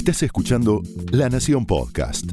Estás 0.00 0.22
escuchando 0.22 0.80
La 1.12 1.28
Nación 1.28 1.66
Podcast. 1.66 2.24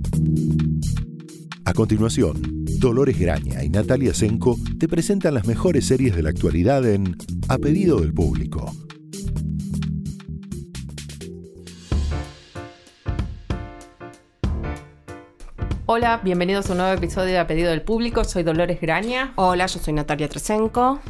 A 1.65 1.73
continuación, 1.73 2.39
Dolores 2.79 3.19
Graña 3.19 3.61
y 3.61 3.67
Natalia 3.69 4.13
Senko 4.13 4.55
te 4.79 4.87
presentan 4.87 5.33
las 5.33 5.45
mejores 5.45 5.85
series 5.85 6.15
de 6.15 6.23
la 6.23 6.29
actualidad 6.29 6.89
en 6.89 7.17
A 7.49 7.57
Pedido 7.57 7.99
del 7.99 8.13
Público. 8.13 8.71
Hola, 15.87 16.21
bienvenidos 16.23 16.69
a 16.69 16.71
un 16.71 16.77
nuevo 16.77 16.93
episodio 16.93 17.33
de 17.33 17.39
A 17.39 17.47
Pedido 17.47 17.71
del 17.71 17.81
Público. 17.81 18.23
Soy 18.23 18.43
Dolores 18.43 18.79
Graña. 18.79 19.33
Hola, 19.35 19.65
yo 19.65 19.79
soy 19.79 19.93
Natalia 19.93 20.29
Tresenko. 20.29 21.01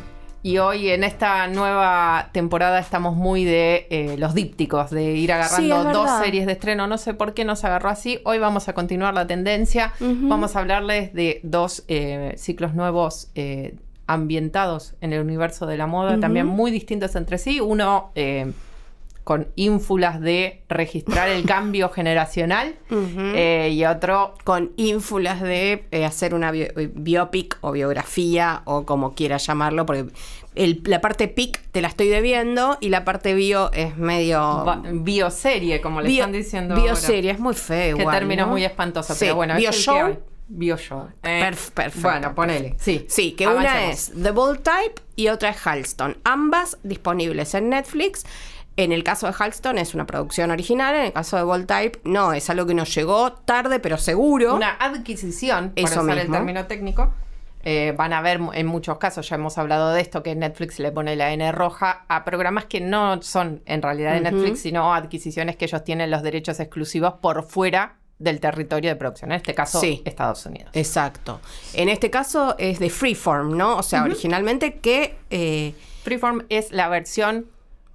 Y 0.43 0.59
hoy 0.59 0.89
en 0.89 1.03
esta 1.03 1.47
nueva 1.47 2.29
temporada 2.31 2.79
estamos 2.79 3.15
muy 3.15 3.43
de 3.43 3.87
eh, 3.89 4.15
los 4.17 4.33
dípticos, 4.33 4.91
de 4.91 5.13
ir 5.13 5.31
agarrando 5.33 5.91
dos 5.91 6.09
series 6.23 6.45
de 6.45 6.53
estreno. 6.53 6.87
No 6.87 6.97
sé 6.97 7.13
por 7.13 7.33
qué 7.33 7.43
nos 7.43 7.63
agarró 7.63 7.89
así. 7.89 8.19
Hoy 8.23 8.37
vamos 8.37 8.69
a 8.69 8.73
continuar 8.73 9.13
la 9.13 9.27
tendencia. 9.27 9.93
Vamos 9.99 10.55
a 10.55 10.59
hablarles 10.59 11.13
de 11.13 11.41
dos 11.43 11.83
eh, 11.87 12.33
ciclos 12.37 12.75
nuevos 12.75 13.29
eh, 13.35 13.75
ambientados 14.05 14.95
en 15.01 15.11
el 15.11 15.21
universo 15.21 15.65
de 15.65 15.77
la 15.77 15.87
moda, 15.87 16.19
también 16.19 16.45
muy 16.45 16.71
distintos 16.71 17.15
entre 17.15 17.37
sí. 17.39 17.59
Uno 17.59 18.11
con 19.27 19.49
ínfulas 19.57 20.21
de 20.21 20.61
registrar 20.69 21.27
el 21.27 21.43
cambio 21.43 21.89
generacional 21.93 22.75
eh, 22.89 23.69
y 23.73 23.83
otro 23.83 24.35
con 24.45 24.71
ínfulas 24.77 25.41
de 25.41 25.83
eh, 25.91 26.05
hacer 26.05 26.33
una 26.33 26.51
biopic 26.51 27.57
o 27.59 27.73
biografía 27.73 28.61
o 28.63 28.85
como 28.85 29.15
quieras 29.15 29.45
llamarlo, 29.45 29.85
porque 29.85 30.05
la 30.55 31.01
parte 31.01 31.27
pic 31.27 31.59
te 31.73 31.81
la 31.81 31.89
estoy 31.89 32.07
debiendo 32.07 32.77
y 32.79 32.87
la 32.87 33.03
parte 33.03 33.33
bio 33.33 33.69
es 33.73 33.97
medio... 33.97 34.63
bioserie, 34.93 35.81
como 35.81 35.99
le 35.99 36.09
están 36.09 36.31
diciendo 36.31 36.81
Bioserie, 36.81 37.31
es 37.31 37.39
muy 37.39 37.53
feo. 37.53 37.97
Qué 37.97 38.05
término 38.05 38.47
muy 38.47 38.63
espantoso, 38.63 39.13
pero 39.19 39.35
bueno. 39.35 39.57
Bioshow. 39.57 40.17
Bioshow. 40.47 41.09
Eh, 41.23 41.41
perfecto. 41.41 41.99
Bueno, 41.99 42.33
ponele. 42.33 42.77
Sí. 42.79 43.05
Sí, 43.09 43.33
que 43.33 43.45
una 43.45 43.89
es 43.89 44.13
The 44.23 44.31
Bold 44.31 44.61
Type 44.63 45.01
y 45.17 45.27
otra 45.27 45.49
es 45.49 45.67
Halston. 45.67 46.15
Ambas 46.23 46.77
disponibles 46.83 47.53
en 47.55 47.67
Netflix. 47.67 48.23
En 48.77 48.91
el 48.91 49.03
caso 49.03 49.25
de 49.25 49.33
Halston 49.37 49.79
es 49.79 49.95
una 49.95 50.05
producción 50.05 50.51
original, 50.51 50.93
en 50.95 51.05
el 51.05 51.13
caso 51.13 51.35
de 51.35 51.43
Voltype 51.43 51.99
no, 52.03 52.31
es 52.31 52.47
algo 52.51 52.67
que 52.67 52.75
nos 52.75 52.93
llegó 52.93 53.33
tarde 53.33 53.79
pero 53.79 53.97
seguro. 53.97 54.55
Una 54.55 54.77
adquisición, 54.79 55.71
para 55.71 55.87
Eso 55.87 56.03
usar 56.03 56.19
el 56.19 56.29
término 56.29 56.67
técnico. 56.67 57.11
Eh, 57.63 57.93
van 57.97 58.13
a 58.13 58.21
ver 58.21 58.39
en 58.53 58.67
muchos 58.67 58.99
casos, 58.99 59.27
ya 59.27 59.35
hemos 59.35 59.57
hablado 59.57 59.91
de 59.91 59.99
esto, 59.99 60.21
que 60.21 60.35
Netflix 60.35 60.77
le 60.77 60.91
pone 60.91 61.15
la 61.15 61.33
N 61.33 61.51
roja 61.51 62.05
a 62.07 62.23
programas 62.23 62.65
que 62.65 62.79
no 62.79 63.19
son 63.23 63.63
en 63.65 63.81
realidad 63.81 64.13
de 64.13 64.21
Netflix, 64.21 64.61
sino 64.61 64.93
adquisiciones 64.93 65.57
que 65.57 65.65
ellos 65.65 65.83
tienen 65.83 66.11
los 66.11 66.21
derechos 66.21 66.59
exclusivos 66.59 67.15
por 67.15 67.43
fuera 67.43 67.95
del 68.19 68.39
territorio 68.39 68.91
de 68.91 68.95
producción, 68.95 69.31
en 69.31 69.37
este 69.37 69.55
caso 69.55 69.81
Estados 69.83 70.45
Unidos. 70.45 70.69
Exacto. 70.73 71.41
En 71.73 71.89
este 71.89 72.11
caso 72.11 72.55
es 72.59 72.77
de 72.77 72.91
Freeform, 72.91 73.57
¿no? 73.57 73.77
O 73.77 73.83
sea, 73.83 74.03
originalmente 74.03 74.75
que... 74.75 75.17
Eh, 75.31 75.73
Freeform 76.03 76.45
es 76.47 76.71
la 76.71 76.87
versión 76.87 77.47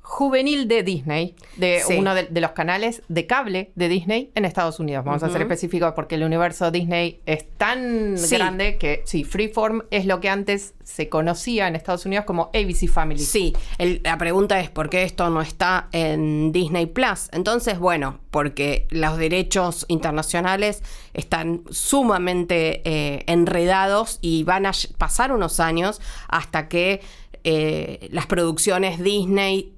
juvenil 0.03 0.67
de 0.67 0.83
Disney, 0.83 1.37
de 1.57 1.81
uno 1.97 2.15
de, 2.15 2.29
los 2.41 2.51
canales 2.51 3.03
de 3.09 3.27
cable 3.27 3.71
de 3.77 3.89
Disney 3.89 4.33
en 4.35 4.45
Estados 4.45 4.81
Unidos. 4.81 5.05
Vamos 5.05 5.23
a 5.23 5.31
ser 5.31 5.43
específicos 5.43 5.93
porque 5.95 6.17
el 6.17 6.25
universo 6.25 6.71
Disney 6.71 7.21
es 7.25 7.49
tan 7.57 8.17
grande 8.31 8.79
que 8.79 9.03
sí, 9.07 9.23
Freeform 9.23 9.83
es 9.91 10.05
lo 10.05 10.21
que 10.21 10.29
antes 10.29 10.75
se 10.83 11.09
conocía 11.09 11.69
en 11.69 11.77
Estados 11.77 12.05
Unidos 12.05 12.25
como 12.25 12.51
ABC 12.53 12.89
Family. 12.89 13.21
Sí, 13.21 13.55
la 13.79 14.19
pregunta 14.19 14.59
es 14.61 14.71
por 14.71 14.91
qué 14.91 15.05
esto 15.05 15.31
no 15.31 15.41
está 15.41 15.89
en 15.93 16.51
Disney 16.51 16.87
Plus. 16.87 17.29
Entonces, 17.33 17.79
bueno, 17.79 18.19
porque 18.33 18.89
los 18.91 19.17
derechos 19.17 19.87
internacionales 19.89 20.83
están 21.15 21.63
sumamente 21.71 22.83
eh, 22.85 23.23
enredados 23.29 24.19
y 24.21 24.43
van 24.43 24.67
a 24.67 24.73
pasar 24.99 25.33
unos 25.33 25.61
años 25.61 26.01
hasta 26.29 26.69
que 26.69 27.01
eh, 27.45 28.09
las 28.11 28.27
producciones 28.27 29.03
Disney 29.03 29.73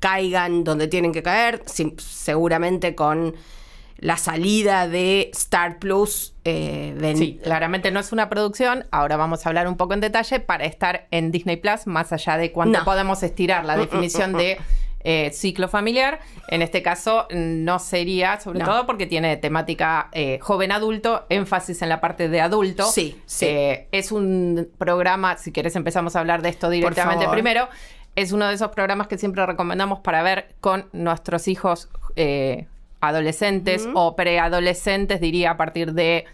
caigan 0.00 0.64
donde 0.64 0.88
tienen 0.88 1.12
que 1.12 1.22
caer, 1.22 1.62
seguramente 1.66 2.94
con 2.94 3.34
la 4.00 4.16
salida 4.16 4.88
de 4.88 5.30
Star 5.34 5.78
Plus. 5.78 6.34
Eh, 6.44 7.14
sí, 7.16 7.38
claramente 7.42 7.90
no 7.90 8.00
es 8.00 8.12
una 8.12 8.28
producción. 8.30 8.86
Ahora 8.90 9.16
vamos 9.16 9.44
a 9.44 9.50
hablar 9.50 9.68
un 9.68 9.76
poco 9.76 9.94
en 9.94 10.00
detalle 10.00 10.40
para 10.40 10.64
estar 10.64 11.06
en 11.10 11.30
Disney 11.30 11.56
Plus, 11.56 11.86
más 11.86 12.12
allá 12.12 12.38
de 12.38 12.50
cuánto 12.50 12.82
podemos 12.84 13.22
estirar 13.22 13.64
la 13.64 13.76
mm, 13.76 13.78
mm, 13.78 13.82
definición 13.82 14.32
mm, 14.32 14.36
de 14.36 14.58
eh, 15.04 15.30
ciclo 15.34 15.68
familiar. 15.68 16.20
En 16.48 16.62
este 16.62 16.82
caso 16.82 17.26
no 17.30 17.78
sería, 17.78 18.40
sobre 18.40 18.60
todo 18.60 18.86
porque 18.86 19.06
tiene 19.06 19.36
temática 19.36 20.08
eh, 20.12 20.38
joven 20.40 20.72
adulto, 20.72 21.26
énfasis 21.28 21.82
en 21.82 21.90
la 21.90 22.00
parte 22.00 22.30
de 22.30 22.40
adulto. 22.40 22.84
Sí, 22.84 23.20
sí. 23.26 23.46
es 23.92 24.12
un 24.12 24.70
programa, 24.78 25.36
si 25.36 25.52
quieres 25.52 25.76
empezamos 25.76 26.16
a 26.16 26.20
hablar 26.20 26.40
de 26.40 26.48
esto 26.48 26.70
directamente 26.70 27.28
primero 27.28 27.68
es 28.20 28.32
uno 28.32 28.48
de 28.48 28.54
esos 28.54 28.70
programas 28.70 29.06
que 29.08 29.18
siempre 29.18 29.44
recomendamos 29.46 30.00
para 30.00 30.22
ver 30.22 30.54
con 30.60 30.86
nuestros 30.92 31.48
hijos 31.48 31.88
eh, 32.16 32.66
adolescentes 33.00 33.88
o 33.94 34.14
preadolescentes, 34.14 35.20
diría 35.20 35.52
a 35.52 35.56
partir 35.56 35.92
de 35.94 36.26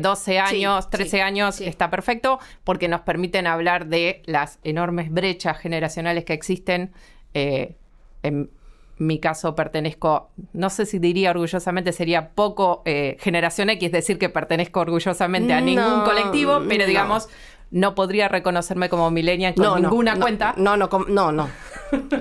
12 0.00 0.34
eh, 0.34 0.38
años, 0.38 0.88
13 0.90 1.22
años, 1.22 1.60
está 1.60 1.90
perfecto, 1.90 2.38
porque 2.62 2.86
nos 2.86 3.00
permiten 3.00 3.48
hablar 3.48 3.86
de 3.86 4.22
las 4.26 4.60
enormes 4.62 5.10
brechas 5.10 5.58
generacionales 5.58 6.24
que 6.24 6.32
existen. 6.32 6.92
Eh, 7.34 7.74
en 8.22 8.50
mi 8.98 9.18
caso 9.18 9.56
pertenezco, 9.56 10.30
no 10.52 10.70
sé 10.70 10.86
si 10.86 11.00
diría 11.00 11.30
orgullosamente, 11.30 11.92
sería 11.92 12.28
poco 12.28 12.84
generación 12.84 13.70
X, 13.70 13.90
decir 13.90 14.18
que 14.18 14.28
pertenezco 14.28 14.78
orgullosamente 14.78 15.52
a 15.52 15.60
ningún 15.60 16.04
colectivo, 16.04 16.60
pero 16.68 16.86
digamos 16.86 17.28
no 17.72 17.94
podría 17.94 18.28
reconocerme 18.28 18.88
como 18.88 19.10
millennial 19.10 19.54
con 19.54 19.82
ninguna 19.82 20.20
cuenta. 20.20 20.54
No, 20.56 20.76
no, 20.76 20.88
no, 21.08 21.32
no. 21.32 21.48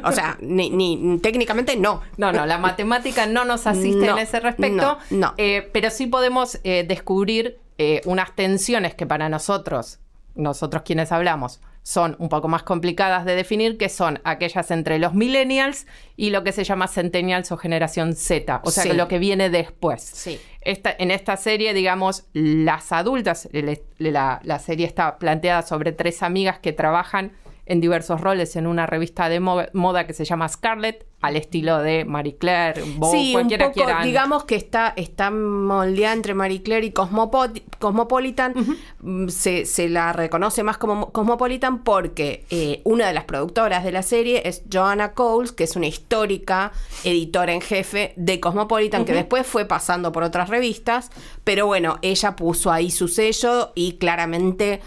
O 0.04 0.12
sea, 0.12 0.38
ni, 0.42 1.20
técnicamente 1.22 1.78
no. 1.78 2.02
No, 2.18 2.34
no, 2.34 2.46
la 2.46 2.58
matemática 2.58 3.26
no 3.26 3.46
nos 3.46 3.68
asiste 3.68 4.08
en 4.08 4.18
ese 4.18 4.42
respecto. 4.42 4.98
No, 5.12 5.34
eh, 5.38 5.70
pero 5.72 5.90
sí 5.90 6.08
podemos 6.08 6.60
eh, 6.66 6.84
descubrir 6.86 7.60
eh, 7.78 8.02
unas 8.06 8.36
tensiones 8.36 8.96
que 8.96 9.06
para 9.06 9.30
nosotros, 9.30 10.00
nosotros 10.36 10.84
quienes 10.84 11.14
hablamos, 11.14 11.62
son 11.84 12.16
un 12.20 12.30
poco 12.30 12.48
más 12.48 12.64
complicadas 12.64 13.26
de 13.26 13.36
definir, 13.36 13.78
que 13.78 13.90
son 13.90 14.20
aquellas 14.24 14.70
entre 14.72 15.00
los 15.00 15.14
millennials 15.14 15.88
y 16.16 16.30
lo 16.30 16.44
que 16.44 16.52
se 16.52 16.64
llama 16.64 16.88
centennials 16.88 17.52
o 17.52 17.58
generación 17.58 18.16
Z, 18.16 18.62
o 18.64 18.72
sea, 18.72 18.94
lo 18.94 19.08
que 19.08 19.20
viene 19.20 19.50
después. 19.50 20.02
Sí. 20.02 20.40
Esta, 20.62 20.96
en 20.98 21.10
esta 21.10 21.38
serie, 21.38 21.74
digamos, 21.74 22.26
las 22.34 22.92
adultas, 22.92 23.50
la, 23.98 24.40
la 24.44 24.60
serie 24.60 24.86
está 24.86 25.18
planteada 25.18 25.64
sobre 25.64 25.92
tres 25.92 26.22
amigas 26.22 26.60
que 26.60 26.72
trabajan 26.72 27.32
en 27.72 27.80
diversos 27.80 28.20
roles 28.20 28.58
en 28.58 28.68
una 28.68 28.86
revista 28.86 29.30
de 29.30 29.40
moda 29.40 30.06
que 30.06 30.12
se 30.12 30.26
llama 30.26 30.50
Scarlett, 30.50 31.06
al 31.22 31.38
estilo 31.38 31.78
de 31.80 32.04
Marie 32.04 32.36
Claire, 32.36 32.84
sí, 33.12 33.32
cualquiera 33.32 33.68
un 33.68 33.74
poco, 33.74 33.90
digamos 34.04 34.44
que 34.44 34.56
está, 34.56 34.92
está 34.96 35.30
moldeada 35.30 36.14
entre 36.14 36.34
Marie 36.34 36.64
Claire 36.64 36.88
y 36.88 36.92
Cosmopolitan. 36.92 38.54
Mm, 39.00 39.28
se, 39.30 39.90
la 39.90 40.14
reconoce 40.14 40.64
más 40.64 40.78
como 40.78 41.12
Cosmopolitan 41.12 41.84
porque 41.84 42.46
eh, 42.50 42.82
una 42.84 43.08
de 43.08 43.14
las 43.14 43.26
productoras 43.26 43.84
de 43.84 43.92
la 43.92 44.02
serie 44.02 44.42
es 44.46 44.64
Joanna 44.72 45.14
Coles, 45.14 45.52
que 45.52 45.64
es 45.64 45.76
una 45.76 45.88
histórica 45.88 46.72
editora 47.04 47.54
en 47.54 47.62
jefe 47.62 48.14
de 48.18 48.40
Cosmopolitan, 48.40 49.06
que 49.06 49.14
después 49.14 49.46
fue 49.46 49.66
pasando 49.66 50.12
por 50.12 50.24
otras 50.24 50.50
revistas, 50.50 51.12
pero 51.44 51.68
bueno, 51.68 52.00
ella 52.02 52.36
puso 52.36 52.72
ahí 52.72 52.90
su 52.90 53.08
sello 53.08 53.72
y 53.76 53.94
claramente 53.94 54.82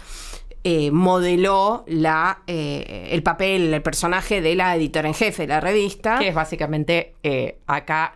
eh, 0.67 0.89
modeló 0.89 1.83
la, 1.85 2.39
eh, 2.47 3.09
el 3.11 3.21
papel, 3.21 3.71
el 3.71 3.83
personaje 3.83 4.41
de 4.41 4.55
la 4.55 4.75
editora 4.75 5.07
en 5.07 5.13
jefe 5.13 5.43
de 5.43 5.49
la 5.49 5.59
revista. 5.59 6.17
Que 6.17 6.29
es 6.29 6.33
básicamente, 6.33 7.13
eh, 7.21 7.59
acá 7.67 8.15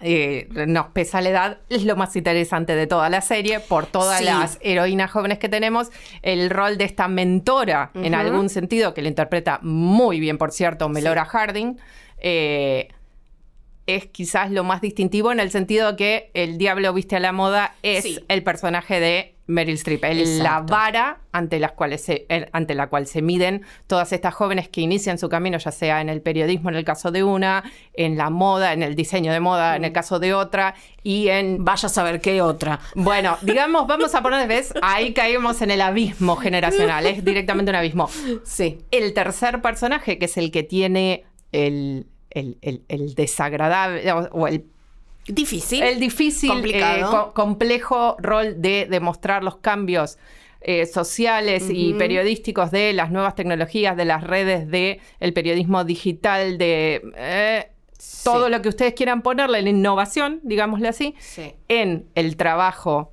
nos 0.65 0.87
pesa 0.87 1.21
la 1.21 1.29
edad, 1.29 1.57
es 1.69 1.85
lo 1.85 1.95
más 1.95 2.15
interesante 2.15 2.75
de 2.75 2.87
toda 2.87 3.07
la 3.11 3.21
serie, 3.21 3.59
por 3.59 3.85
todas 3.85 4.23
las 4.23 4.57
heroínas 4.61 5.11
jóvenes 5.11 5.37
que 5.37 5.47
tenemos, 5.47 5.91
el 6.23 6.49
rol 6.49 6.79
de 6.79 6.85
esta 6.85 7.07
mentora, 7.07 7.91
en 7.93 8.15
algún 8.15 8.49
sentido, 8.49 8.95
que 8.95 9.03
le 9.03 9.09
interpreta 9.09 9.59
muy 9.61 10.19
bien, 10.19 10.39
por 10.39 10.51
cierto, 10.51 10.89
Melora 10.89 11.25
Harding 11.25 11.77
es 13.85 14.05
quizás 14.07 14.49
lo 14.49 14.63
más 14.63 14.81
distintivo 14.81 15.31
en 15.31 15.39
el 15.39 15.51
sentido 15.51 15.95
que 15.95 16.31
el 16.33 16.57
diablo 16.57 16.93
viste 16.93 17.15
a 17.15 17.19
la 17.19 17.31
moda 17.31 17.75
es 17.81 18.21
el 18.27 18.43
personaje 18.43 18.99
de 18.99 19.35
Meryl 19.49 19.75
Streep, 19.75 20.03
la 20.41 20.61
vara 20.61 21.21
ante, 21.31 21.59
las 21.59 21.71
cuales 21.71 22.01
se, 22.01 22.27
ante 22.51 22.75
la 22.75 22.87
cual 22.87 23.07
se 23.07 23.21
miden 23.21 23.63
todas 23.87 24.13
estas 24.13 24.33
jóvenes 24.33 24.69
que 24.69 24.81
inician 24.81 25.17
su 25.17 25.27
camino, 25.27 25.57
ya 25.57 25.71
sea 25.71 26.01
en 26.01 26.09
el 26.09 26.21
periodismo 26.21 26.69
en 26.69 26.75
el 26.75 26.85
caso 26.85 27.11
de 27.11 27.23
una, 27.23 27.63
en 27.93 28.15
la 28.15 28.29
moda, 28.29 28.73
en 28.73 28.83
el 28.83 28.95
diseño 28.95 29.33
de 29.33 29.39
moda 29.39 29.75
en 29.75 29.85
el 29.85 29.91
caso 29.91 30.19
de 30.19 30.33
otra, 30.33 30.75
y 31.03 31.29
en... 31.29 31.65
Vaya 31.65 31.87
a 31.87 31.89
saber 31.89 32.21
qué 32.21 32.41
otra. 32.41 32.79
Bueno, 32.93 33.37
digamos, 33.41 33.87
vamos 33.87 34.13
a 34.13 34.21
poner, 34.21 34.47
¿ves? 34.47 34.71
Ahí 34.83 35.13
caemos 35.13 35.61
en 35.63 35.71
el 35.71 35.81
abismo 35.81 36.35
generacional, 36.35 37.05
es 37.07 37.25
directamente 37.25 37.71
un 37.71 37.75
abismo. 37.75 38.09
Sí. 38.43 38.77
El 38.91 39.13
tercer 39.13 39.61
personaje, 39.61 40.19
que 40.19 40.25
es 40.25 40.37
el 40.37 40.51
que 40.51 40.63
tiene 40.63 41.25
el 41.51 42.05
el, 42.31 42.83
el, 42.87 43.15
desagradable 43.15 44.11
o 44.11 44.47
el 44.47 44.65
difícil. 45.33 45.83
El 45.83 45.99
difícil, 45.99 46.51
eh, 46.65 47.03
complejo 47.33 48.15
rol 48.19 48.61
de 48.61 48.87
demostrar 48.89 49.43
los 49.43 49.57
cambios 49.57 50.17
eh, 50.61 50.85
sociales 50.85 51.69
y 51.71 51.93
periodísticos 51.93 52.69
de 52.71 52.91
las 52.91 53.11
nuevas 53.11 53.35
tecnologías, 53.35 53.95
de 53.95 54.05
las 54.05 54.23
redes, 54.23 54.69
de 54.69 54.99
el 55.21 55.31
periodismo 55.33 55.85
digital, 55.85 56.57
de 56.57 57.01
eh, 57.15 57.71
todo 58.23 58.49
lo 58.49 58.61
que 58.61 58.69
ustedes 58.69 58.93
quieran 58.93 59.21
ponerle, 59.21 59.61
la 59.61 59.69
innovación, 59.69 60.41
digámosle 60.43 60.89
así, 60.89 61.15
en 61.69 62.07
el 62.15 62.35
trabajo 62.35 63.11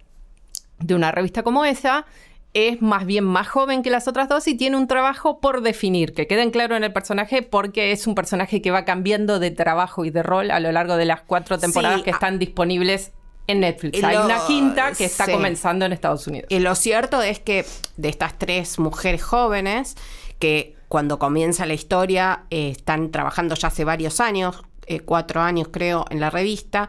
de 0.78 0.94
una 0.94 1.12
revista 1.12 1.42
como 1.42 1.64
esa 1.64 2.06
es 2.56 2.80
más 2.80 3.04
bien 3.04 3.24
más 3.24 3.48
joven 3.48 3.82
que 3.82 3.90
las 3.90 4.08
otras 4.08 4.30
dos 4.30 4.48
y 4.48 4.54
tiene 4.54 4.78
un 4.78 4.86
trabajo 4.86 5.40
por 5.40 5.60
definir, 5.60 6.14
que 6.14 6.26
queden 6.26 6.50
claro 6.50 6.74
en 6.74 6.84
el 6.84 6.92
personaje 6.92 7.42
porque 7.42 7.92
es 7.92 8.06
un 8.06 8.14
personaje 8.14 8.62
que 8.62 8.70
va 8.70 8.86
cambiando 8.86 9.38
de 9.38 9.50
trabajo 9.50 10.06
y 10.06 10.10
de 10.10 10.22
rol 10.22 10.50
a 10.50 10.58
lo 10.58 10.72
largo 10.72 10.96
de 10.96 11.04
las 11.04 11.20
cuatro 11.20 11.58
temporadas 11.58 12.02
que 12.02 12.08
están 12.08 12.38
disponibles 12.38 13.12
en 13.46 13.60
Netflix. 13.60 14.02
Hay 14.02 14.16
una 14.16 14.46
quinta 14.46 14.92
que 14.92 15.04
está 15.04 15.30
comenzando 15.30 15.84
en 15.84 15.92
Estados 15.92 16.26
Unidos. 16.26 16.46
Y 16.48 16.60
lo 16.60 16.74
cierto 16.74 17.20
es 17.20 17.40
que 17.40 17.66
de 17.98 18.08
estas 18.08 18.38
tres 18.38 18.78
mujeres 18.78 19.22
jóvenes 19.22 19.94
que 20.38 20.76
cuando 20.88 21.18
comienza 21.18 21.66
la 21.66 21.74
historia 21.74 22.44
eh, 22.48 22.70
están 22.70 23.10
trabajando 23.10 23.54
ya 23.54 23.68
hace 23.68 23.84
varios 23.84 24.18
años, 24.18 24.62
eh, 24.86 25.00
cuatro 25.00 25.40
años 25.40 25.68
creo, 25.70 26.04
en 26.10 26.20
la 26.20 26.30
revista. 26.30 26.88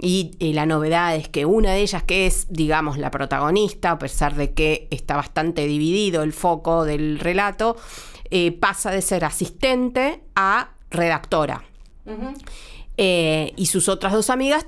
Y 0.00 0.36
la 0.52 0.66
novedad 0.66 1.16
es 1.16 1.28
que 1.28 1.44
una 1.44 1.72
de 1.72 1.80
ellas, 1.80 2.02
que 2.02 2.26
es, 2.26 2.46
digamos, 2.50 2.98
la 2.98 3.10
protagonista, 3.10 3.92
a 3.92 3.98
pesar 3.98 4.34
de 4.36 4.52
que 4.52 4.86
está 4.90 5.16
bastante 5.16 5.66
dividido 5.66 6.22
el 6.22 6.32
foco 6.32 6.84
del 6.84 7.18
relato, 7.18 7.76
eh, 8.30 8.52
pasa 8.52 8.90
de 8.90 9.02
ser 9.02 9.24
asistente 9.24 10.20
a 10.34 10.70
redactora. 10.90 11.64
Eh, 12.96 13.52
y 13.56 13.66
sus 13.66 13.88
otras 13.88 14.12
dos 14.12 14.30
amigas 14.30 14.66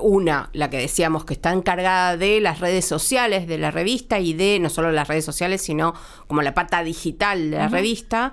una, 0.00 0.48
la 0.52 0.70
que 0.70 0.76
decíamos 0.76 1.24
que 1.24 1.34
está 1.34 1.52
encargada 1.52 2.16
de 2.16 2.40
las 2.40 2.60
redes 2.60 2.84
sociales 2.84 3.48
de 3.48 3.58
la 3.58 3.72
revista 3.72 4.20
y 4.20 4.32
de 4.32 4.60
no 4.60 4.70
solo 4.70 4.92
las 4.92 5.08
redes 5.08 5.24
sociales, 5.24 5.60
sino 5.60 5.92
como 6.28 6.40
la 6.42 6.54
pata 6.54 6.84
digital 6.84 7.50
de 7.50 7.56
la 7.56 7.68
revista. 7.68 8.32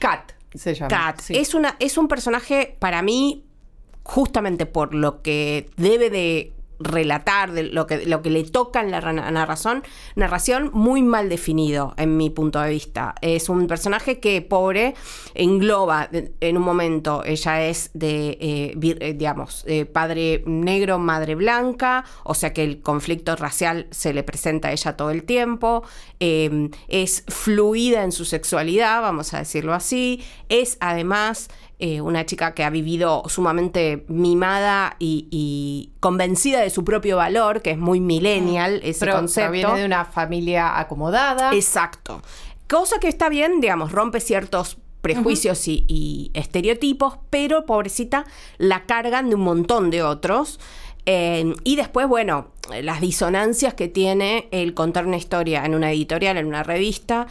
Cat 0.00 0.32
se 0.54 0.74
llama. 0.74 1.14
es, 1.28 1.54
una, 1.54 1.76
es 1.78 1.98
un 1.98 2.08
personaje 2.08 2.76
para 2.78 3.02
mí, 3.02 3.44
justamente 4.02 4.66
por 4.66 4.94
lo 4.94 5.22
que 5.22 5.70
debe 5.76 6.10
de 6.10 6.52
relatar, 6.80 7.52
de 7.52 7.64
lo 7.64 7.86
que, 7.86 8.06
lo 8.06 8.22
que 8.22 8.30
le 8.30 8.44
toca 8.44 8.80
en 8.80 8.90
la 8.90 9.00
narración, 9.00 9.82
narración 10.14 10.70
muy 10.72 11.02
mal 11.02 11.28
definido 11.28 11.94
en 11.96 12.16
mi 12.16 12.30
punto 12.30 12.60
de 12.60 12.70
vista. 12.70 13.14
Es 13.20 13.48
un 13.48 13.66
personaje 13.66 14.20
que, 14.20 14.42
pobre, 14.42 14.94
engloba 15.34 16.08
en 16.12 16.56
un 16.56 16.62
momento, 16.62 17.22
ella 17.24 17.66
es 17.66 17.90
de, 17.94 18.38
eh, 18.40 18.96
eh, 19.00 19.14
digamos, 19.14 19.64
padre 19.92 20.42
negro, 20.46 20.98
madre 20.98 21.34
blanca, 21.34 22.04
o 22.24 22.34
sea 22.34 22.52
que 22.52 22.64
el 22.64 22.80
conflicto 22.82 23.36
racial 23.36 23.86
se 23.90 24.12
le 24.12 24.22
presenta 24.22 24.68
a 24.68 24.72
ella 24.72 24.96
todo 24.96 25.10
el 25.10 25.24
tiempo, 25.24 25.82
em, 26.20 26.70
es 26.88 27.24
fluida 27.28 28.02
en 28.04 28.12
su 28.12 28.24
sexualidad, 28.24 29.02
vamos 29.02 29.34
a 29.34 29.38
decirlo 29.38 29.74
así, 29.74 30.22
es 30.48 30.76
además 30.80 31.48
eh, 31.80 32.00
una 32.00 32.26
chica 32.26 32.54
que 32.54 32.64
ha 32.64 32.70
vivido 32.70 33.22
sumamente 33.28 34.04
mimada 34.08 34.96
y, 34.98 35.92
convencida 36.00 36.60
de 36.60 36.70
su 36.70 36.82
propio 36.84 37.16
valor, 37.16 37.62
que 37.62 37.70
es 37.70 37.78
muy 37.78 38.00
millennial 38.00 38.80
ese 38.82 39.00
Pero 39.00 39.14
concepto. 39.14 39.52
Viene 39.52 39.78
de 39.78 39.84
una 39.84 40.04
familia 40.04 40.80
acomodada. 40.80 41.54
Exacto. 41.54 42.20
Cosa 42.66 42.98
que 42.98 43.06
está 43.06 43.28
bien, 43.28 43.60
digamos, 43.60 43.92
rompe 43.92 44.18
ciertos 44.18 44.78
prejuicios 45.02 45.68
y, 45.68 46.32
estereotipos, 46.34 47.18
pero 47.30 47.64
pobrecita 47.64 48.26
la 48.56 48.84
cargan 48.84 49.28
de 49.28 49.36
un 49.36 49.42
montón 49.42 49.90
de 49.90 50.02
otros. 50.02 50.58
Eh, 51.06 51.54
y 51.62 51.76
después, 51.76 52.08
bueno, 52.08 52.48
las 52.82 53.00
disonancias 53.00 53.74
que 53.74 53.86
tiene 53.86 54.48
el 54.50 54.74
contar 54.74 55.06
una 55.06 55.16
historia 55.16 55.64
en 55.64 55.76
una 55.76 55.92
editorial, 55.92 56.36
en 56.38 56.46
una 56.46 56.64
revista, 56.64 57.28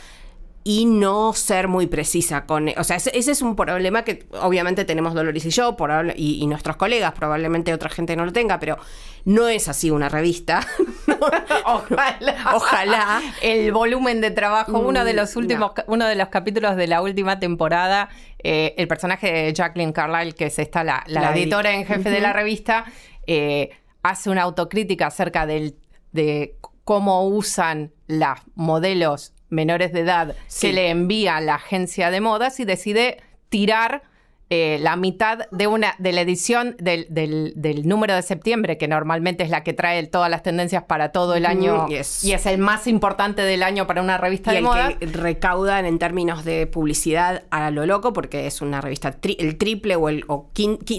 y 0.68 0.84
no 0.84 1.32
ser 1.32 1.70
muy 1.70 1.88
precisa 1.88 2.46
con... 2.46 2.68
O 2.76 2.84
sea, 2.84 2.98
ese, 2.98 3.18
es 3.18 3.42
un 3.42 3.56
problema 3.56 4.04
que 4.04 4.28
obviamente 4.42 4.84
tenemos 4.84 5.14
Dolores 5.14 5.46
y 5.46 5.50
yo 5.50 5.78
y, 6.14 6.46
nuestros 6.46 6.76
colegas, 6.76 7.14
probablemente 7.14 7.74
otra 7.74 7.90
gente 7.90 8.18
no 8.18 8.26
lo 8.26 8.34
tenga, 8.34 8.60
pero 8.60 8.78
no 9.24 9.48
es 9.48 9.70
así 9.70 9.92
una 9.92 10.10
revista. 10.10 10.68
ojalá. 11.66 12.52
ojalá. 12.54 13.22
El 13.42 13.72
volumen 13.72 14.20
de 14.20 14.30
trabajo, 14.32 14.80
uno 14.80 15.06
de 15.06 15.14
los 15.14 15.34
mm, 15.38 15.40
últimos, 15.40 15.72
uno 15.88 16.06
de 16.06 16.16
los 16.16 16.28
capítulos 16.28 16.76
de 16.76 16.88
la 16.88 17.02
última 17.02 17.40
temporada, 17.40 18.10
eh, 18.44 18.76
el 18.78 18.90
personaje 18.90 19.32
de 19.32 19.54
Jacqueline 19.54 19.94
Carlyle, 19.94 20.36
que 20.36 20.48
es 20.48 20.60
esta, 20.60 20.84
la, 20.84 21.06
editora 21.34 21.76
en 21.76 21.86
jefe 21.86 22.10
de 22.10 22.20
la 22.20 22.34
revista, 22.34 22.84
eh, 23.26 23.70
hace 24.04 24.30
una 24.30 24.42
autocrítica 24.42 25.08
acerca 25.08 25.46
del, 25.46 25.78
de 26.12 26.58
cómo 26.84 27.26
usan 27.26 27.94
las 28.08 28.42
modelos 28.56 29.34
menores 29.50 29.94
de 29.94 30.02
edad 30.02 30.36
se 30.48 30.74
le 30.74 30.90
envía 30.90 31.38
a 31.38 31.42
la 31.42 31.56
agencia 31.56 32.12
de 32.12 32.22
modas 32.22 32.60
y 32.60 32.66
decide 32.66 33.22
tirar 33.50 34.04
eh, 34.50 34.78
la 34.82 34.96
mitad 34.96 35.40
de 35.52 35.68
una 35.68 35.96
de 35.98 36.14
la 36.14 36.22
edición 36.22 36.78
del, 36.80 37.06
del, 37.10 37.86
número 37.86 38.16
de 38.16 38.22
septiembre, 38.22 38.78
que 38.78 38.88
normalmente 38.88 39.44
es 39.44 39.50
la 39.50 39.64
que 39.64 39.74
trae 39.74 40.08
todas 40.08 40.30
las 40.30 40.42
tendencias 40.42 40.84
para 40.84 41.12
todo 41.12 41.36
el 41.36 41.46
año 41.46 41.88
y 41.90 41.96
es 42.32 42.46
el 42.46 42.58
más 42.58 42.88
importante 42.88 43.42
del 43.42 43.62
año 43.62 43.88
para 43.88 44.02
una 44.02 44.18
revista 44.18 44.54
de 44.54 44.62
moda. 44.62 44.94
que 44.94 45.06
recaudan 45.06 45.86
en 45.86 46.00
términos 46.00 46.46
de 46.46 46.66
publicidad 46.66 47.44
a 47.50 47.72
lo 47.72 47.86
loco, 47.86 48.14
porque 48.14 48.48
es 48.48 48.62
una 48.62 48.80
revista 48.80 49.18
el 49.38 49.58
triple 49.58 49.98
o, 49.98 50.08
el, 50.08 50.24
o 50.28 50.50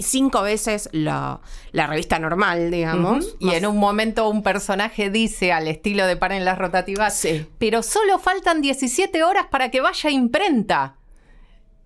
cinco 0.03 0.43
veces 0.43 0.87
la, 0.91 1.41
la, 1.71 1.87
revista 1.87 2.19
normal, 2.19 2.69
digamos. 2.69 3.35
Y 3.39 3.49
en 3.55 3.65
un 3.65 3.77
momento 3.77 4.29
un 4.29 4.43
personaje 4.43 5.09
dice 5.09 5.51
al 5.51 5.67
estilo 5.67 6.05
de 6.05 6.15
Paren 6.17 6.45
las 6.45 6.59
rotativas, 6.59 7.27
pero 7.57 7.81
solo 7.81 8.19
faltan 8.19 8.61
17 8.61 9.23
horas 9.23 9.47
para 9.49 9.71
que 9.71 9.81
vaya 9.81 10.09
a 10.09 10.13
imprenta 10.13 10.98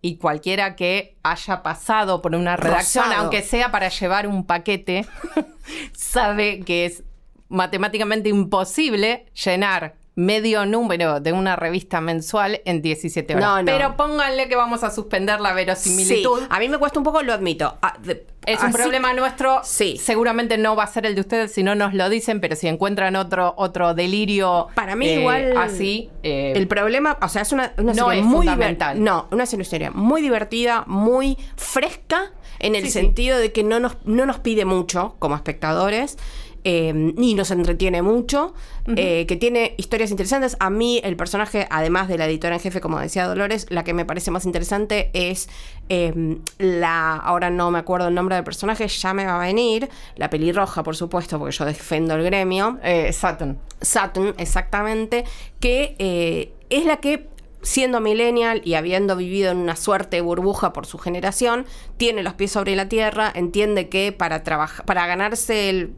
y 0.06 0.18
cualquiera 0.18 0.76
que 0.76 1.16
haya 1.24 1.64
pasado 1.64 2.22
por 2.22 2.36
una 2.36 2.58
redacción, 2.58 3.06
aunque 3.14 3.42
sea 3.42 3.72
para 3.72 3.88
llevar 3.88 4.28
un 4.28 4.46
paquete, 4.46 5.08
sabe 5.94 6.60
que 6.60 6.86
es 6.86 7.04
matemáticamente 7.48 8.28
imposible 8.28 9.32
llenar 9.34 9.96
medio 10.16 10.66
número 10.66 11.20
de 11.20 11.34
una 11.34 11.56
revista 11.56 12.00
mensual 12.02 12.62
en 12.66 12.82
17 12.82 13.36
horas. 13.36 13.64
Pero 13.66 13.98
pónganle 13.98 14.48
que 14.48 14.56
vamos 14.56 14.84
a 14.84 14.92
suspender 14.92 15.40
la 15.40 15.54
verosimilitud. 15.54 16.44
a 16.50 16.60
mí 16.60 16.70
me 16.70 16.78
cuesta 16.78 17.00
un 17.00 17.06
poco, 17.06 17.24
lo 17.24 17.34
admito. 17.34 17.78
Ah, 17.82 17.98
es 18.46 18.62
un 18.62 18.72
problema 18.72 19.14
nuestro. 19.14 19.62
Sí. 19.64 19.98
Seguramente 19.98 20.58
no 20.58 20.76
va 20.76 20.84
a 20.84 20.88
ser 20.88 21.06
el 21.06 21.16
de 21.16 21.22
ustedes 21.22 21.54
si 21.54 21.64
no 21.64 21.76
nos 21.76 21.94
lo 21.94 22.10
dicen, 22.10 22.42
pero 22.42 22.56
si 22.56 22.68
encuentran 22.68 23.16
otro, 23.16 23.54
otro 23.58 23.94
delirio. 23.94 24.68
Para 24.76 24.96
mí, 24.96 25.08
igual. 25.08 25.42
Eh, 25.42 25.54
así. 25.58 26.10
Eh, 26.22 26.54
el 26.56 26.68
problema, 26.68 27.18
o 27.22 27.30
sea, 27.30 27.42
es 27.42 27.52
una, 27.52 27.74
una 27.78 27.94
no 27.94 28.12
es 28.12 28.24
muy 28.24 28.46
fundamental. 28.46 29.04
No, 29.04 29.28
una 29.32 29.46
historia 29.46 29.92
muy 29.92 30.22
divertida, 30.22 30.84
muy 30.88 31.38
fresca, 31.56 32.32
en 32.60 32.76
el 32.76 32.90
sentido 32.90 33.38
de 33.38 33.52
que 33.52 33.64
no 33.64 33.80
nos, 33.80 33.98
no 34.06 34.26
nos 34.26 34.40
pide 34.40 34.66
mucho 34.66 35.16
como 35.20 35.36
espectadores. 35.36 36.18
Em, 36.66 37.14
y 37.18 37.34
nos 37.34 37.52
entretiene 37.52 38.02
mucho, 38.02 38.54
eh, 38.96 39.26
que 39.28 39.36
tiene 39.36 39.76
historias 39.78 40.12
interesantes. 40.12 40.56
A 40.62 40.70
mí 40.70 41.02
el 41.04 41.18
personaje, 41.18 41.68
además 41.70 42.08
de 42.08 42.18
la 42.18 42.26
editora 42.26 42.56
en 42.56 42.62
jefe, 42.62 42.80
como 42.80 43.00
decía 43.00 43.28
Dolores, 43.28 43.66
la 43.70 43.84
que 43.84 43.94
me 43.94 44.06
parece 44.06 44.32
más 44.32 44.46
interesante 44.46 45.10
es 45.14 45.50
em, 45.90 46.40
la, 46.60 47.16
ahora 47.16 47.50
no 47.50 47.70
me 47.70 47.80
acuerdo 47.80 48.08
el 48.08 48.16
nombre 48.16 48.36
del 48.36 48.46
personaje, 48.46 48.88
ya 48.88 49.14
me 49.14 49.26
va 49.26 49.36
a 49.36 49.46
venir, 49.46 49.90
la 50.16 50.30
pelirroja, 50.30 50.84
por 50.84 50.96
supuesto, 50.96 51.38
porque 51.38 51.54
yo 51.54 51.66
defiendo 51.66 52.16
el 52.16 52.24
gremio. 52.24 52.80
Eh, 52.82 53.12
Saturn. 53.12 53.58
Saturn, 53.82 54.34
exactamente, 54.38 55.26
que 55.60 55.96
eh, 56.00 56.54
es 56.70 56.86
la 56.86 56.98
que 56.98 57.28
siendo 57.64 58.02
millennial 58.02 58.62
y 58.64 58.76
habiendo 58.76 59.16
vivido 59.16 59.52
en 59.52 59.58
una 59.58 59.76
suerte 59.76 60.18
de 60.18 60.22
burbuja 60.22 60.74
por 60.74 60.86
su 60.86 60.98
generación, 60.98 61.66
tiene 61.98 62.22
los 62.22 62.34
pies 62.34 62.52
sobre 62.52 62.76
la 62.76 62.90
tierra, 62.90 63.32
entiende 63.34 63.90
que 63.90 64.12
para, 64.12 64.44
para 64.44 65.08
ganarse 65.08 65.70
el, 65.70 65.94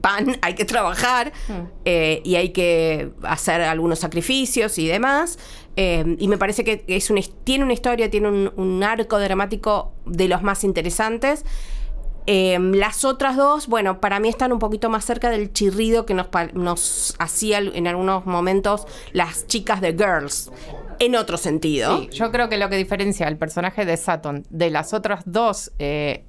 pan 0.00 0.36
hay 0.42 0.54
que 0.54 0.64
trabajar 0.64 1.32
hmm. 1.48 1.52
eh, 1.84 2.20
y 2.24 2.36
hay 2.36 2.50
que 2.50 3.10
hacer 3.22 3.62
algunos 3.62 3.98
sacrificios 3.98 4.78
y 4.78 4.86
demás. 4.86 5.38
Eh, 5.78 6.16
y 6.18 6.28
me 6.28 6.38
parece 6.38 6.64
que 6.64 6.84
es 6.86 7.12
tiene 7.44 7.64
una 7.64 7.72
historia, 7.72 8.10
tiene 8.10 8.28
un, 8.28 8.82
arco 8.82 9.18
dramático 9.18 9.92
de 10.04 10.28
los 10.28 10.42
más 10.42 10.64
interesantes. 10.64 11.44
Eh, 12.28 12.58
las 12.58 13.04
otras 13.04 13.36
dos, 13.36 13.68
bueno, 13.68 14.00
para 14.00 14.18
mí 14.18 14.28
están 14.28 14.52
un 14.52 14.58
poquito 14.58 14.90
más 14.90 15.04
cerca 15.04 15.30
del 15.30 15.52
chirrido 15.52 16.06
que 16.06 16.14
nos, 16.14 16.26
nos 16.54 17.14
hacía 17.18 17.58
en 17.58 17.86
algunos 17.86 18.26
momentos 18.26 18.86
las 19.12 19.46
chicas 19.46 19.80
de 19.80 19.92
Girls 19.92 20.50
en 20.98 21.16
otro 21.16 21.36
sentido. 21.36 21.98
Sí, 21.98 22.08
yo 22.12 22.30
creo 22.30 22.48
que 22.48 22.56
lo 22.56 22.68
que 22.68 22.76
diferencia 22.76 23.26
al 23.26 23.36
personaje 23.36 23.84
de 23.84 23.96
Saturn 23.96 24.44
de 24.50 24.70
las 24.70 24.92
otras 24.94 25.22
dos 25.26 25.72
eh, 25.78 26.24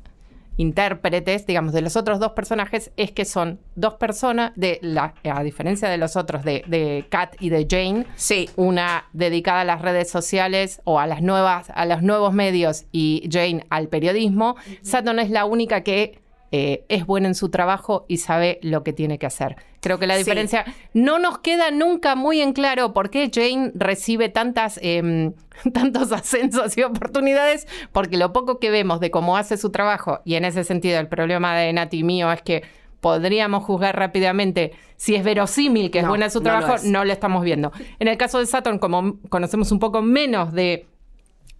intérpretes, 0.57 1.45
digamos, 1.45 1.71
de 1.71 1.81
los 1.81 1.95
otros 1.95 2.19
dos 2.19 2.31
personajes, 2.31 2.91
es 2.97 3.11
que 3.11 3.25
son 3.25 3.59
dos 3.75 3.93
personas, 3.95 4.51
de 4.55 4.79
la, 4.81 5.13
a 5.23 5.43
diferencia 5.43 5.87
de 5.87 5.97
los 5.97 6.15
otros, 6.15 6.43
de, 6.43 6.63
de 6.67 7.05
Kat 7.09 7.35
y 7.39 7.49
de 7.49 7.67
Jane, 7.69 8.05
sí. 8.15 8.49
una 8.55 9.05
dedicada 9.13 9.61
a 9.61 9.65
las 9.65 9.81
redes 9.81 10.09
sociales 10.09 10.81
o 10.83 10.99
a 10.99 11.07
las 11.07 11.21
nuevas, 11.21 11.69
a 11.73 11.85
los 11.85 12.01
nuevos 12.01 12.33
medios 12.33 12.85
y 12.91 13.29
Jane 13.31 13.65
al 13.69 13.87
periodismo. 13.87 14.55
Saturn 14.81 15.19
es 15.19 15.29
la 15.29 15.45
única 15.45 15.81
que 15.81 16.19
eh, 16.51 16.85
es 16.89 17.05
buena 17.05 17.27
en 17.27 17.35
su 17.35 17.49
trabajo 17.49 18.05
y 18.07 18.17
sabe 18.17 18.59
lo 18.61 18.83
que 18.83 18.93
tiene 18.93 19.19
que 19.19 19.25
hacer. 19.25 19.57
Creo 19.81 19.99
que 19.99 20.07
la 20.07 20.15
diferencia 20.15 20.65
no 20.93 21.19
nos 21.19 21.39
queda 21.39 21.71
nunca 21.71 22.15
muy 22.15 22.41
en 22.41 22.53
claro 22.53 22.93
por 22.93 23.09
qué 23.09 23.29
Jane 23.33 23.71
recibe 23.75 24.29
tantas, 24.29 24.79
em, 24.81 25.33
tantos 25.73 26.11
ascensos 26.11 26.77
y 26.77 26.83
oportunidades, 26.83 27.67
porque 27.91 28.17
lo 28.17 28.33
poco 28.33 28.59
que 28.59 28.69
vemos 28.69 28.99
de 28.99 29.11
cómo 29.11 29.37
hace 29.37 29.57
su 29.57 29.71
trabajo, 29.71 30.19
y 30.25 30.35
en 30.35 30.45
ese 30.45 30.63
sentido 30.63 30.99
el 30.99 31.07
problema 31.07 31.55
de 31.55 31.71
Nati 31.73 32.03
mío 32.03 32.31
es 32.31 32.41
que 32.41 32.63
podríamos 33.01 33.63
juzgar 33.63 33.95
rápidamente 33.95 34.71
si 34.95 35.15
es 35.15 35.23
verosímil 35.23 35.91
que 35.91 35.99
es 35.99 36.07
buena 36.07 36.25
en 36.25 36.31
su 36.31 36.41
trabajo, 36.41 36.75
no 36.83 37.05
lo 37.05 37.13
estamos 37.13 37.43
viendo. 37.43 37.71
En 37.99 38.07
el 38.07 38.17
caso 38.17 38.39
de 38.39 38.47
Saturn, 38.47 38.79
como 38.79 39.19
conocemos 39.29 39.71
un 39.71 39.79
poco 39.79 40.01
menos 40.01 40.51
de 40.53 40.87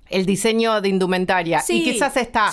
el 0.10 0.26
diseño 0.26 0.82
de 0.82 0.90
indumentaria. 0.90 1.62
y 1.70 1.84
quizás 1.84 2.18
está, 2.18 2.52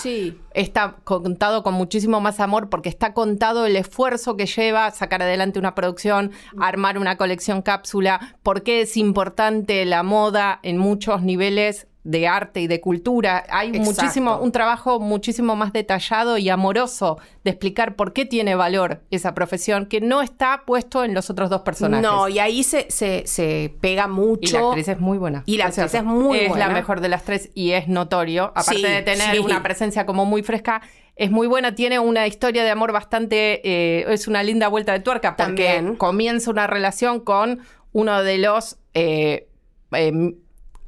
está 0.53 0.97
contado 1.03 1.63
con 1.63 1.73
muchísimo 1.73 2.21
más 2.21 2.39
amor 2.39 2.69
porque 2.69 2.89
está 2.89 3.13
contado 3.13 3.65
el 3.65 3.75
esfuerzo 3.75 4.35
que 4.37 4.45
lleva 4.45 4.91
sacar 4.91 5.21
adelante 5.21 5.59
una 5.59 5.75
producción, 5.75 6.31
armar 6.59 6.97
una 6.97 7.17
colección 7.17 7.61
cápsula, 7.61 8.37
por 8.43 8.63
qué 8.63 8.81
es 8.81 8.97
importante 8.97 9.85
la 9.85 10.03
moda 10.03 10.59
en 10.63 10.77
muchos 10.77 11.21
niveles 11.21 11.87
de 12.05 12.27
arte 12.27 12.61
y 12.61 12.67
de 12.67 12.79
cultura. 12.79 13.43
Hay 13.49 13.71
muchísimo, 13.73 14.37
un 14.37 14.51
trabajo 14.51 14.99
muchísimo 14.99 15.55
más 15.55 15.73
detallado 15.73 16.37
y 16.37 16.49
amoroso 16.49 17.17
de 17.43 17.49
explicar 17.49 17.95
por 17.95 18.13
qué 18.13 18.25
tiene 18.25 18.53
valor 18.53 19.01
esa 19.09 19.33
profesión 19.33 19.87
que 19.87 20.01
no 20.01 20.21
está 20.21 20.63
puesto 20.65 21.03
en 21.03 21.15
los 21.15 21.31
otros 21.31 21.49
dos 21.49 21.63
personajes. 21.63 22.03
No, 22.07 22.29
y 22.29 22.37
ahí 22.37 22.63
se, 22.63 22.87
se, 22.91 23.75
pega 23.81 24.07
mucho. 24.07 24.47
Y 24.47 24.51
la 24.51 24.67
actriz 24.67 24.87
es 24.87 24.99
muy 24.99 25.17
buena. 25.17 25.43
Y 25.47 25.57
la 25.57 25.65
actriz 25.65 25.93
es 25.95 26.03
muy 26.03 26.37
buena. 26.47 26.53
Es 26.53 26.57
la 26.57 26.69
mejor 26.69 27.01
de 27.01 27.09
las 27.09 27.23
tres 27.23 27.49
y 27.55 27.71
es 27.71 27.87
notorio. 27.87 28.53
Aparte 28.55 28.87
de 28.87 29.01
tener 29.01 29.41
una 29.41 29.63
presencia 29.63 30.05
como 30.05 30.25
muy 30.25 30.43
fresca, 30.43 30.83
es 31.15 31.31
muy 31.31 31.47
buena, 31.47 31.73
tiene 31.73 31.97
una 31.97 32.27
historia 32.27 32.63
de 32.63 32.69
amor 32.69 32.91
bastante, 32.91 33.61
eh, 33.63 34.05
es 34.09 34.27
una 34.27 34.43
linda 34.43 34.67
vuelta 34.67 34.91
de 34.91 34.99
tuerca 34.99 35.35
porque 35.35 35.73
También. 35.75 35.95
comienza 35.95 36.51
una 36.51 36.67
relación 36.67 37.21
con 37.21 37.61
uno 37.93 38.21
de 38.21 38.37
los 38.37 38.77
eh, 38.93 39.47
em, 39.91 40.35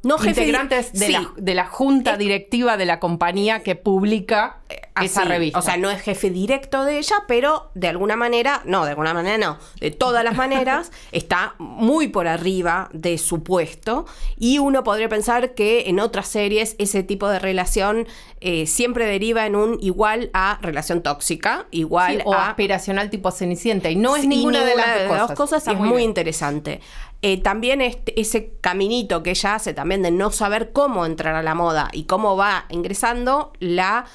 no 0.04 0.18
integrantes 0.24 0.94
de, 0.94 1.10
la, 1.10 1.32
de, 1.36 1.54
la, 1.56 1.66
junta 1.66 2.18
directiva 2.18 2.78
de 2.78 2.86
la 2.86 3.00
compañía 3.00 3.64
que 3.64 3.76
publica 3.76 4.60
eh, 4.70 4.82
esa 5.02 5.26
revista. 5.26 5.58
O 5.58 5.62
sea, 5.62 5.78
no 5.78 5.90
es 5.90 6.02
jefe 6.02 6.30
directo 6.30 6.86
de 6.86 7.00
ella, 7.00 7.16
pero 7.28 7.72
de 7.74 7.88
alguna 7.88 8.16
manera, 8.16 8.62
no, 8.66 8.86
de 8.86 8.92
alguna 8.92 9.14
manera 9.14 9.38
no, 9.38 9.58
de 9.80 9.92
todas 9.92 10.24
las 10.24 10.36
maneras, 10.36 10.92
está 11.12 11.56
muy 11.58 12.08
por 12.08 12.28
arriba 12.28 12.90
de 12.94 13.18
su 13.18 13.44
puesto. 13.44 14.06
Y 14.38 14.60
uno 14.60 14.84
podría 14.84 15.10
pensar 15.10 15.56
que 15.56 15.90
en 15.90 16.00
otras 16.00 16.28
series 16.28 16.76
ese 16.78 17.04
tipo 17.04 17.28
de 17.28 17.40
relación 17.40 18.08
eh, 18.40 18.68
siempre 18.68 19.06
deriva 19.08 19.48
en 19.48 19.56
un 19.56 19.80
igual 19.82 20.30
a 20.34 20.60
relación 20.62 21.02
tóxica, 21.02 21.66
igual 21.72 22.22
o 22.24 22.36
aspiracional 22.36 23.10
tipo 23.10 23.32
cenicienta. 23.32 23.90
Y 23.90 23.96
no 23.96 24.16
es 24.16 24.28
ninguna, 24.28 24.64
de 24.64 24.76
las, 24.76 25.28
dos 25.28 25.32
cosas. 25.32 25.68
es 25.68 25.80
muy 25.80 26.04
interesante. 26.04 26.82
Eh, 27.24 27.42
también 27.42 27.82
este, 27.82 28.20
ese 28.20 28.54
caminito 28.62 29.24
que 29.24 29.32
ella 29.32 29.56
hace 29.56 29.74
también 29.74 30.04
de 30.04 30.12
no 30.12 30.32
saber 30.32 30.72
cómo 30.72 31.06
entrar 31.06 31.34
a 31.36 31.42
la 31.42 31.56
moda 31.56 31.90
y 31.92 32.04
cómo 32.04 32.38
va 32.38 32.66
ingresando, 32.70 33.54
la 33.60 34.06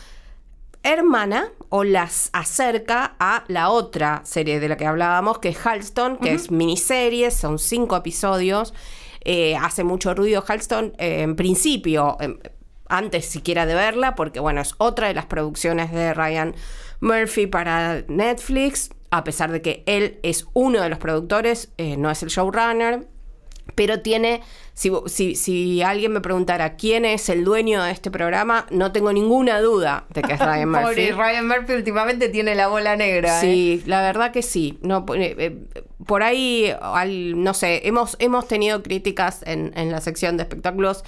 hermana 0.85 1.49
o 1.69 1.85
las 1.85 2.31
acerca 2.33 3.15
a 3.19 3.45
la 3.49 3.71
otra 3.71 4.23
serie 4.25 4.61
de 4.61 4.69
la 4.69 4.77
que 4.77 4.87
hablábamos, 4.87 5.39
que 5.39 5.51
es 5.51 5.67
Halston, 5.67 6.17
que 6.19 6.33
es 6.33 6.51
miniserie, 6.51 7.31
son 7.31 7.59
cinco 7.59 7.97
episodios. 7.97 8.75
Eh, 9.25 9.57
hace 9.57 9.85
mucho 9.85 10.15
ruido 10.15 10.45
Halston, 10.47 10.95
eh, 10.99 11.23
en 11.23 11.37
principio, 11.37 12.17
em, 12.21 12.39
antes 12.89 13.27
siquiera 13.27 13.67
de 13.67 13.75
verla, 13.75 14.15
porque 14.15 14.41
bueno, 14.41 14.61
es 14.61 14.75
otra 14.79 15.09
de 15.09 15.15
las 15.15 15.27
producciones 15.27 15.93
de 15.93 16.15
Ryan 16.15 16.55
Murphy 17.01 17.47
para 17.47 18.03
Netflix 18.09 18.91
a 19.13 19.25
pesar 19.25 19.53
de 19.53 19.61
que 19.61 19.83
él 19.85 20.19
es 20.23 20.47
uno 20.55 20.81
de 20.81 20.89
los 20.89 20.99
productores, 20.99 21.71
eh, 21.77 21.99
no 21.99 22.11
es 22.11 22.23
el 22.23 22.31
showrunner, 22.31 23.07
pero 23.75 24.01
tiene, 24.01 24.41
si, 24.73 25.37
si, 25.37 25.83
alguien 25.83 26.13
me 26.13 26.23
preguntara 26.23 26.77
quién 26.77 27.05
es 27.05 27.29
el 27.29 27.45
dueño 27.45 27.83
de 27.83 27.93
este 27.93 28.11
programa, 28.11 28.67
no 28.71 28.91
tengo 28.91 29.13
ninguna 29.13 29.61
duda 29.61 30.07
de 30.15 30.23
que 30.23 30.33
es 30.33 30.41
Ryan 30.45 30.71
Murphy. 30.71 31.11
Ryan 31.11 31.47
Murphy 31.47 31.75
últimamente 31.75 32.31
tiene 32.31 32.55
la 32.55 32.69
bola 32.69 32.97
negra. 32.97 33.39
Sí, 33.39 33.83
¿eh? 33.85 33.87
la 33.87 34.01
verdad 34.01 34.33
que 34.33 34.41
sí. 34.41 34.79
No, 34.81 35.05
eh, 35.15 35.59
por 36.07 36.23
ahí, 36.23 36.75
no 37.37 37.53
sé, 37.53 37.83
hemos, 37.85 38.17
hemos 38.19 38.49
tenido 38.49 38.83
críticas 38.83 39.43
en, 39.47 39.75
en 39.77 39.91
la 39.93 40.01
sección 40.01 40.39
de 40.39 40.45
espectáculos 40.45 41.05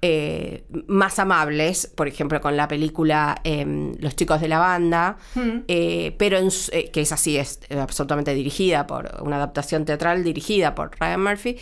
eh, 0.00 0.64
más 0.86 1.18
amables, 1.18 1.88
por 1.88 2.06
ejemplo, 2.06 2.40
con 2.40 2.56
la 2.56 2.68
película 2.68 3.40
em, 3.42 3.94
Los 3.98 4.14
chicos 4.14 4.40
de 4.40 4.46
la 4.46 4.60
banda, 4.60 5.16
hmm. 5.34 5.64
eh, 5.66 6.14
pero 6.16 6.38
eh, 6.38 6.90
que 6.92 7.00
es 7.00 7.10
así, 7.10 7.36
es 7.36 7.60
absolutamente 7.70 8.32
dirigida 8.32 8.86
por 8.86 9.10
una 9.22 9.36
adaptación 9.36 9.84
teatral 9.84 10.22
dirigida 10.22 10.76
por 10.76 10.92
Ryan 11.00 11.22
Murphy. 11.22 11.58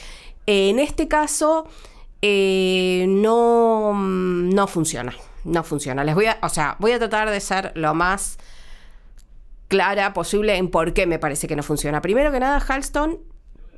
en 0.47 0.79
este 0.79 1.09
caso, 1.09 1.67
no, 2.23 3.95
no 3.95 4.67
funciona. 4.67 5.15
No 5.45 5.63
funciona. 5.63 6.05
Les 6.05 6.15
voy 6.15 6.27
a, 6.27 6.39
o 6.43 6.49
sea, 6.49 6.77
voy 6.79 6.93
a 6.93 6.99
tratar 6.99 7.31
de 7.31 7.41
ser 7.41 7.73
lo 7.75 7.95
más 7.95 8.37
clara 9.69 10.13
posible 10.13 10.57
en 10.57 10.69
por 10.71 10.93
qué 10.93 11.07
me 11.07 11.19
parece 11.19 11.49
que 11.49 11.57
no 11.57 11.63
funciona. 11.63 12.03
Primero 12.03 12.31
que 12.33 12.41
nada, 12.41 12.59
Halston 12.59 13.21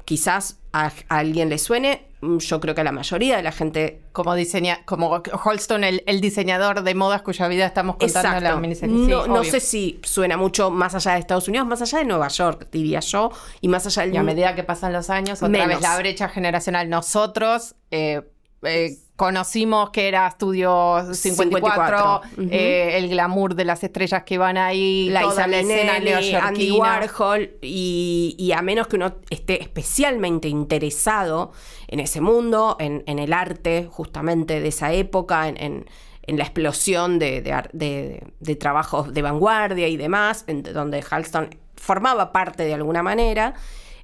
quizás 0.08 0.56
a, 0.72 0.90
alguien 1.08 1.50
le 1.50 1.58
suene, 1.58 2.06
mm, 2.22 2.38
yo 2.38 2.60
creo 2.60 2.74
que 2.74 2.80
a 2.80 2.84
la 2.84 2.92
mayoría 2.92 3.36
de 3.36 3.42
la 3.42 3.52
gente. 3.52 4.00
Como 4.12 4.34
diseña, 4.34 4.80
como 4.86 5.22
Holston, 5.44 5.84
el, 5.84 6.20
diseñador 6.22 6.82
de 6.82 6.94
modas 6.94 7.20
cuya 7.20 7.46
vida 7.46 7.66
estamos 7.66 7.96
contando 7.96 8.38
en 8.38 8.44
la 8.44 8.56
miniserie. 8.56 8.94
No, 9.06 9.26
no 9.26 9.44
sé 9.44 9.60
si 9.60 10.00
suena 10.02 10.38
mucho 10.38 10.70
más 10.70 10.94
allá 10.94 11.12
de 11.12 11.18
Estados 11.18 11.46
Unidos, 11.48 11.66
más 11.66 11.82
allá 11.82 11.98
de 11.98 12.06
Nueva 12.06 12.28
York, 12.28 12.68
diría 12.72 13.00
yo, 13.00 13.30
y 13.60 13.68
más 13.68 13.84
allá 13.86 14.04
del. 14.04 14.14
Y 14.14 14.16
a 14.16 14.22
medida 14.22 14.54
que 14.54 14.64
pasan 14.64 14.94
los 14.94 15.10
años, 15.10 15.42
otra 15.42 15.66
vez 15.66 15.82
la 15.82 15.98
brecha 15.98 16.30
generacional. 16.30 16.88
Nosotros. 16.88 17.74
Eh, 17.90 18.22
eh, 18.62 18.98
conocimos 19.14 19.90
que 19.90 20.08
era 20.08 20.26
Estudio 20.26 21.04
54, 21.12 22.20
eh, 22.50 22.92
el 22.94 23.08
glamour 23.08 23.54
de 23.54 23.64
las 23.64 23.82
estrellas 23.82 24.22
que 24.24 24.38
van 24.38 24.56
ahí, 24.56 25.10
la 25.10 25.22
escena 25.22 26.46
Andy 26.46 26.70
Warhol, 26.70 27.50
y, 27.62 28.52
a 28.56 28.62
menos 28.62 28.86
que 28.86 28.96
uno 28.96 29.16
esté 29.30 29.62
especialmente 29.62 30.48
interesado 30.48 31.52
en 31.88 32.00
ese 32.00 32.20
mundo, 32.20 32.76
en, 32.78 33.02
el 33.06 33.32
arte 33.32 33.88
justamente 33.90 34.60
de 34.60 34.68
esa 34.68 34.92
época, 34.92 35.48
en, 35.48 35.86
la 36.26 36.44
explosión 36.44 37.18
de, 37.18 37.42
de, 37.72 38.56
trabajos 38.56 39.12
de 39.12 39.22
vanguardia 39.22 39.88
y 39.88 39.96
demás, 39.96 40.44
donde 40.46 41.02
Halston 41.08 41.50
formaba 41.74 42.32
parte 42.32 42.64
de 42.64 42.74
alguna 42.74 43.02
manera, 43.02 43.54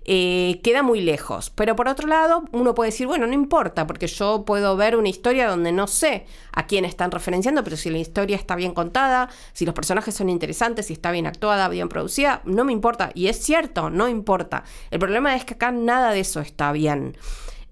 eh, 0.06 0.60
queda 0.62 0.82
muy 0.82 1.00
lejos. 1.00 1.50
Pero 1.50 1.76
por 1.76 1.88
otro 1.88 2.06
lado, 2.06 2.44
uno 2.52 2.74
puede 2.74 2.90
decir, 2.90 3.06
bueno, 3.06 3.26
no 3.26 3.32
importa, 3.32 3.86
porque 3.86 4.06
yo 4.06 4.44
puedo 4.44 4.76
ver 4.76 4.96
una 4.96 5.08
historia 5.08 5.48
donde 5.48 5.72
no 5.72 5.86
sé 5.86 6.26
a 6.52 6.66
quién 6.66 6.84
están 6.84 7.10
referenciando, 7.10 7.64
pero 7.64 7.76
si 7.76 7.90
la 7.90 7.98
historia 7.98 8.36
está 8.36 8.54
bien 8.54 8.74
contada, 8.74 9.30
si 9.52 9.64
los 9.64 9.74
personajes 9.74 10.14
son 10.14 10.28
interesantes, 10.28 10.86
si 10.86 10.92
está 10.92 11.10
bien 11.10 11.26
actuada, 11.26 11.68
bien 11.68 11.88
producida, 11.88 12.42
no 12.44 12.64
me 12.64 12.72
importa. 12.72 13.10
Y 13.14 13.28
es 13.28 13.38
cierto, 13.38 13.90
no 13.90 14.08
importa. 14.08 14.64
El 14.90 14.98
problema 14.98 15.34
es 15.36 15.44
que 15.44 15.54
acá 15.54 15.72
nada 15.72 16.12
de 16.12 16.20
eso 16.20 16.40
está 16.40 16.72
bien. 16.72 17.16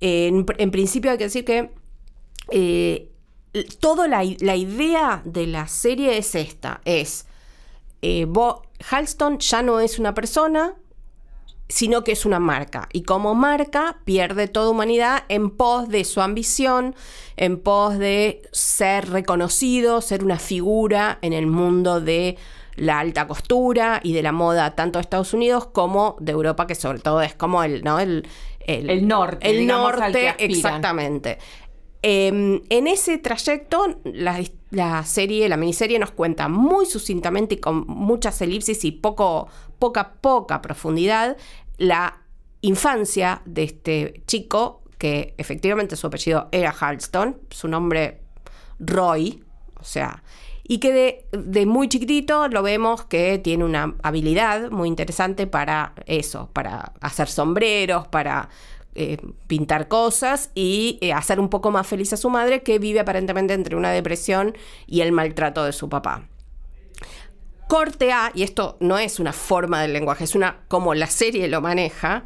en, 0.00 0.70
principio 0.70 1.10
hay 1.10 1.18
que 1.18 1.24
decir 1.24 1.44
que 1.44 1.70
eh, 2.50 3.12
toda 3.80 4.08
la, 4.08 4.24
idea 4.24 5.22
de 5.24 5.46
la 5.46 5.68
serie 5.68 6.16
es 6.18 6.34
esta, 6.34 6.80
es... 6.84 7.26
Eh, 8.04 8.26
Halston 8.90 9.38
ya 9.38 9.62
no 9.62 9.78
es 9.78 10.00
una 10.00 10.12
persona, 10.12 10.74
sino 11.68 12.04
que 12.04 12.12
es 12.12 12.26
una 12.26 12.38
marca. 12.38 12.88
Y 12.92 13.02
como 13.02 13.34
marca 13.34 14.00
pierde 14.04 14.48
toda 14.48 14.70
humanidad 14.70 15.24
en 15.28 15.50
pos 15.50 15.88
de 15.88 16.04
su 16.04 16.20
ambición, 16.20 16.94
en 17.36 17.58
pos 17.58 17.98
de 17.98 18.42
ser 18.52 19.08
reconocido, 19.10 20.00
ser 20.00 20.22
una 20.24 20.38
figura 20.38 21.18
en 21.22 21.32
el 21.32 21.46
mundo 21.46 22.00
de 22.00 22.36
la 22.76 23.00
alta 23.00 23.26
costura 23.26 24.00
y 24.02 24.12
de 24.12 24.22
la 24.22 24.32
moda 24.32 24.74
tanto 24.74 24.98
de 24.98 25.02
Estados 25.02 25.34
Unidos 25.34 25.66
como 25.66 26.16
de 26.20 26.32
Europa, 26.32 26.66
que 26.66 26.74
sobre 26.74 26.98
todo 26.98 27.22
es 27.22 27.34
como 27.34 27.62
el, 27.62 27.82
¿no? 27.82 28.00
el, 28.00 28.26
el, 28.66 29.06
norte. 29.06 29.50
El 29.50 29.66
norte, 29.66 30.34
exactamente. 30.38 31.38
Em, 32.02 32.62
en 32.68 32.86
ese 32.86 33.18
trayecto, 33.18 34.00
la, 34.04 34.42
la, 34.72 35.04
serie, 35.04 35.48
la 35.48 35.56
miniserie 35.56 35.98
nos 35.98 36.10
cuenta 36.10 36.48
muy 36.48 36.86
sucintamente 36.86 37.56
y 37.56 37.58
con 37.58 37.86
muchas 37.86 38.40
elipsis 38.40 38.84
y 38.84 38.92
poco, 38.92 39.48
poca, 39.78 40.14
poca 40.14 40.62
profundidad 40.62 41.36
la 41.76 42.22
infancia 42.62 43.42
de 43.44 43.64
este 43.64 44.22
chico, 44.26 44.82
que 44.96 45.34
efectivamente 45.36 45.94
su 45.94 46.06
apellido 46.06 46.48
era 46.52 46.70
Halston, 46.70 47.38
su 47.50 47.68
nombre 47.68 48.22
Roy, 48.78 49.44
o 49.78 49.84
sea, 49.84 50.22
y 50.62 50.78
que 50.78 51.26
de, 51.32 51.66
muy 51.66 51.88
chiquitito 51.88 52.48
lo 52.48 52.62
vemos 52.62 53.04
que 53.04 53.38
tiene 53.38 53.64
una 53.64 53.94
habilidad 54.02 54.70
muy 54.70 54.88
interesante 54.88 55.46
para 55.46 55.92
eso, 56.06 56.48
para 56.52 56.92
hacer 57.00 57.28
sombreros, 57.28 58.08
para 58.08 58.48
eh, 58.94 59.18
pintar 59.46 59.88
cosas 59.88 60.50
y 60.54 60.98
eh, 61.00 61.12
hacer 61.12 61.40
un 61.40 61.48
poco 61.48 61.70
más 61.70 61.86
feliz 61.86 62.12
a 62.12 62.16
su 62.16 62.30
madre 62.30 62.62
que 62.62 62.78
vive 62.78 63.00
aparentemente 63.00 63.54
entre 63.54 63.76
una 63.76 63.90
depresión 63.90 64.56
y 64.86 65.00
el 65.00 65.12
maltrato 65.12 65.64
de 65.64 65.72
su 65.72 65.88
papá 65.88 66.28
Corte 67.72 68.12
A, 68.12 68.30
y 68.34 68.42
esto 68.42 68.76
no 68.80 68.98
es 68.98 69.18
una 69.18 69.32
forma 69.32 69.80
del 69.80 69.94
lenguaje, 69.94 70.24
es 70.24 70.34
una 70.34 70.58
como 70.68 70.92
la 70.92 71.06
serie 71.06 71.48
lo 71.48 71.62
maneja. 71.62 72.24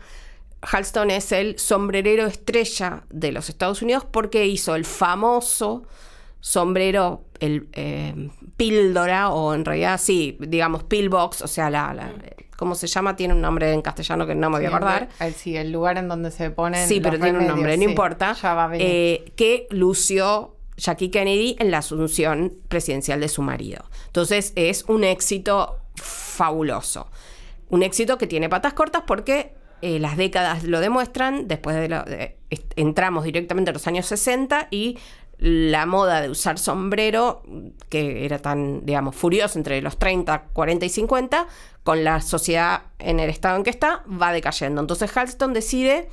Halston 0.61 1.13
es 1.13 1.31
el 1.31 1.57
sombrerero 1.57 2.27
estrella 2.27 3.05
de 3.11 3.31
los 3.31 3.49
Estados 3.49 3.81
Unidos 3.81 4.05
porque 4.11 4.45
hizo 4.47 4.75
el 4.75 4.85
famoso 4.85 5.85
sombrero, 6.41 7.23
el 7.39 7.69
eh, 7.75 8.29
píldora, 8.57 9.31
o 9.31 9.55
en 9.55 9.65
realidad 9.65 10.01
sí, 10.03 10.37
digamos 10.41 10.83
pillbox, 10.83 11.43
o 11.43 11.47
sea, 11.47 11.71
la, 11.71 12.13
¿cómo 12.57 12.75
se 12.75 12.87
llama? 12.87 13.17
Tiene 13.17 13.35
un 13.35 13.41
nombre 13.41 13.73
en 13.73 13.83
castellano 13.83 14.27
que 14.27 14.35
no 14.35 14.51
me 14.51 14.59
voy 14.59 14.67
a 14.67 14.69
acordar. 14.69 15.09
sí, 15.37 15.57
el 15.57 15.73
lugar 15.73 15.99
en 15.99 16.09
donde 16.09 16.31
se 16.31 16.51
pone. 16.51 16.87
Sí, 16.87 17.01
pero 17.01 17.19
tiene 17.19 17.39
un 17.39 17.47
nombre, 17.47 17.77
no 17.77 17.85
importa. 17.85 18.37
Eh, 18.75 19.33
que 19.37 19.67
lució 19.71 20.57
Jackie 20.77 21.11
Kennedy 21.11 21.57
en 21.59 21.71
la 21.71 21.79
asunción 21.79 22.55
presidencial 22.69 23.21
de 23.21 23.29
su 23.29 23.43
marido. 23.43 23.85
Entonces 24.07 24.53
es 24.57 24.85
un 24.89 25.05
éxito 25.05 25.79
fabuloso. 25.97 27.09
Un 27.69 27.83
éxito 27.83 28.19
que 28.19 28.27
tiene 28.27 28.49
patas 28.49 28.75
cortas 28.75 29.03
porque 29.07 29.55
eh, 29.83 29.99
las 29.99 30.17
décadas 30.17 30.65
lo 30.65 30.81
demuestran. 30.81 31.49
Después 31.49 31.77
de, 31.77 32.37
entramos 32.77 33.25
directamente 33.25 33.71
a 33.71 33.75
los 33.75 33.87
años 33.87 34.07
60 34.07 34.69
y 34.71 34.99
la 35.39 35.85
moda 35.87 36.23
de 36.23 36.31
usar 36.31 36.59
sombrero, 36.59 37.43
que 37.89 38.25
era 38.25 38.39
tan, 38.39 38.87
digamos, 38.87 39.15
furiosa 39.15 39.59
entre 39.59 39.81
los 39.83 39.99
30, 39.99 40.45
40 40.53 40.87
y 40.87 40.89
50, 40.89 41.47
con 41.85 42.05
la 42.05 42.21
sociedad 42.21 42.83
en 42.99 43.21
el 43.21 43.29
estado 43.29 43.57
en 43.57 43.63
que 43.63 43.71
está, 43.71 44.03
va 44.11 44.33
decayendo. 44.33 44.81
Entonces 44.81 45.15
Halston 45.15 45.53
decide 45.53 46.09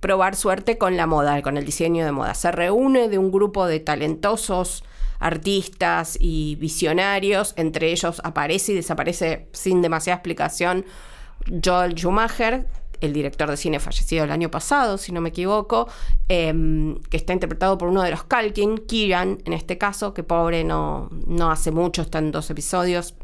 probar 0.00 0.36
suerte 0.36 0.76
con 0.76 0.96
la 0.96 1.06
moda, 1.06 1.40
con 1.42 1.56
el 1.56 1.64
diseño 1.64 2.04
de 2.04 2.12
moda. 2.12 2.34
Se 2.34 2.52
reúne 2.52 3.08
de 3.08 3.18
un 3.18 3.30
grupo 3.32 3.66
de 3.66 3.80
talentosos 3.80 4.84
artistas 5.18 6.18
y 6.20 6.56
visionarios, 6.56 7.54
entre 7.56 7.90
ellos 7.90 8.20
aparece 8.24 8.72
y 8.72 8.74
desaparece 8.74 9.48
sin 9.52 9.80
demasiada 9.80 10.16
explicación 10.16 10.84
Joel 11.64 11.94
Schumacher, 11.94 12.66
el 13.04 13.12
director 13.12 13.50
de 13.50 13.56
cine 13.56 13.80
fallecido 13.80 14.24
el 14.24 14.30
año 14.30 14.50
pasado, 14.50 14.98
si 14.98 15.12
no 15.12 15.20
me 15.20 15.30
equivoco, 15.30 15.88
em, 16.28 16.96
que 17.10 17.16
está 17.16 17.32
interpretado 17.32 17.78
por 17.78 17.88
uno 17.88 18.02
de 18.02 18.10
los 18.10 18.24
Calkin, 18.24 18.78
Kieran, 18.78 19.38
en 19.44 19.52
este 19.52 19.78
caso, 19.78 20.14
que 20.14 20.22
pobre 20.22 20.64
no, 20.64 21.08
no 21.26 21.50
hace 21.50 21.70
mucho, 21.70 22.02
está 22.02 22.18
en 22.18 22.32
dos 22.32 22.50
episodios. 22.50 23.14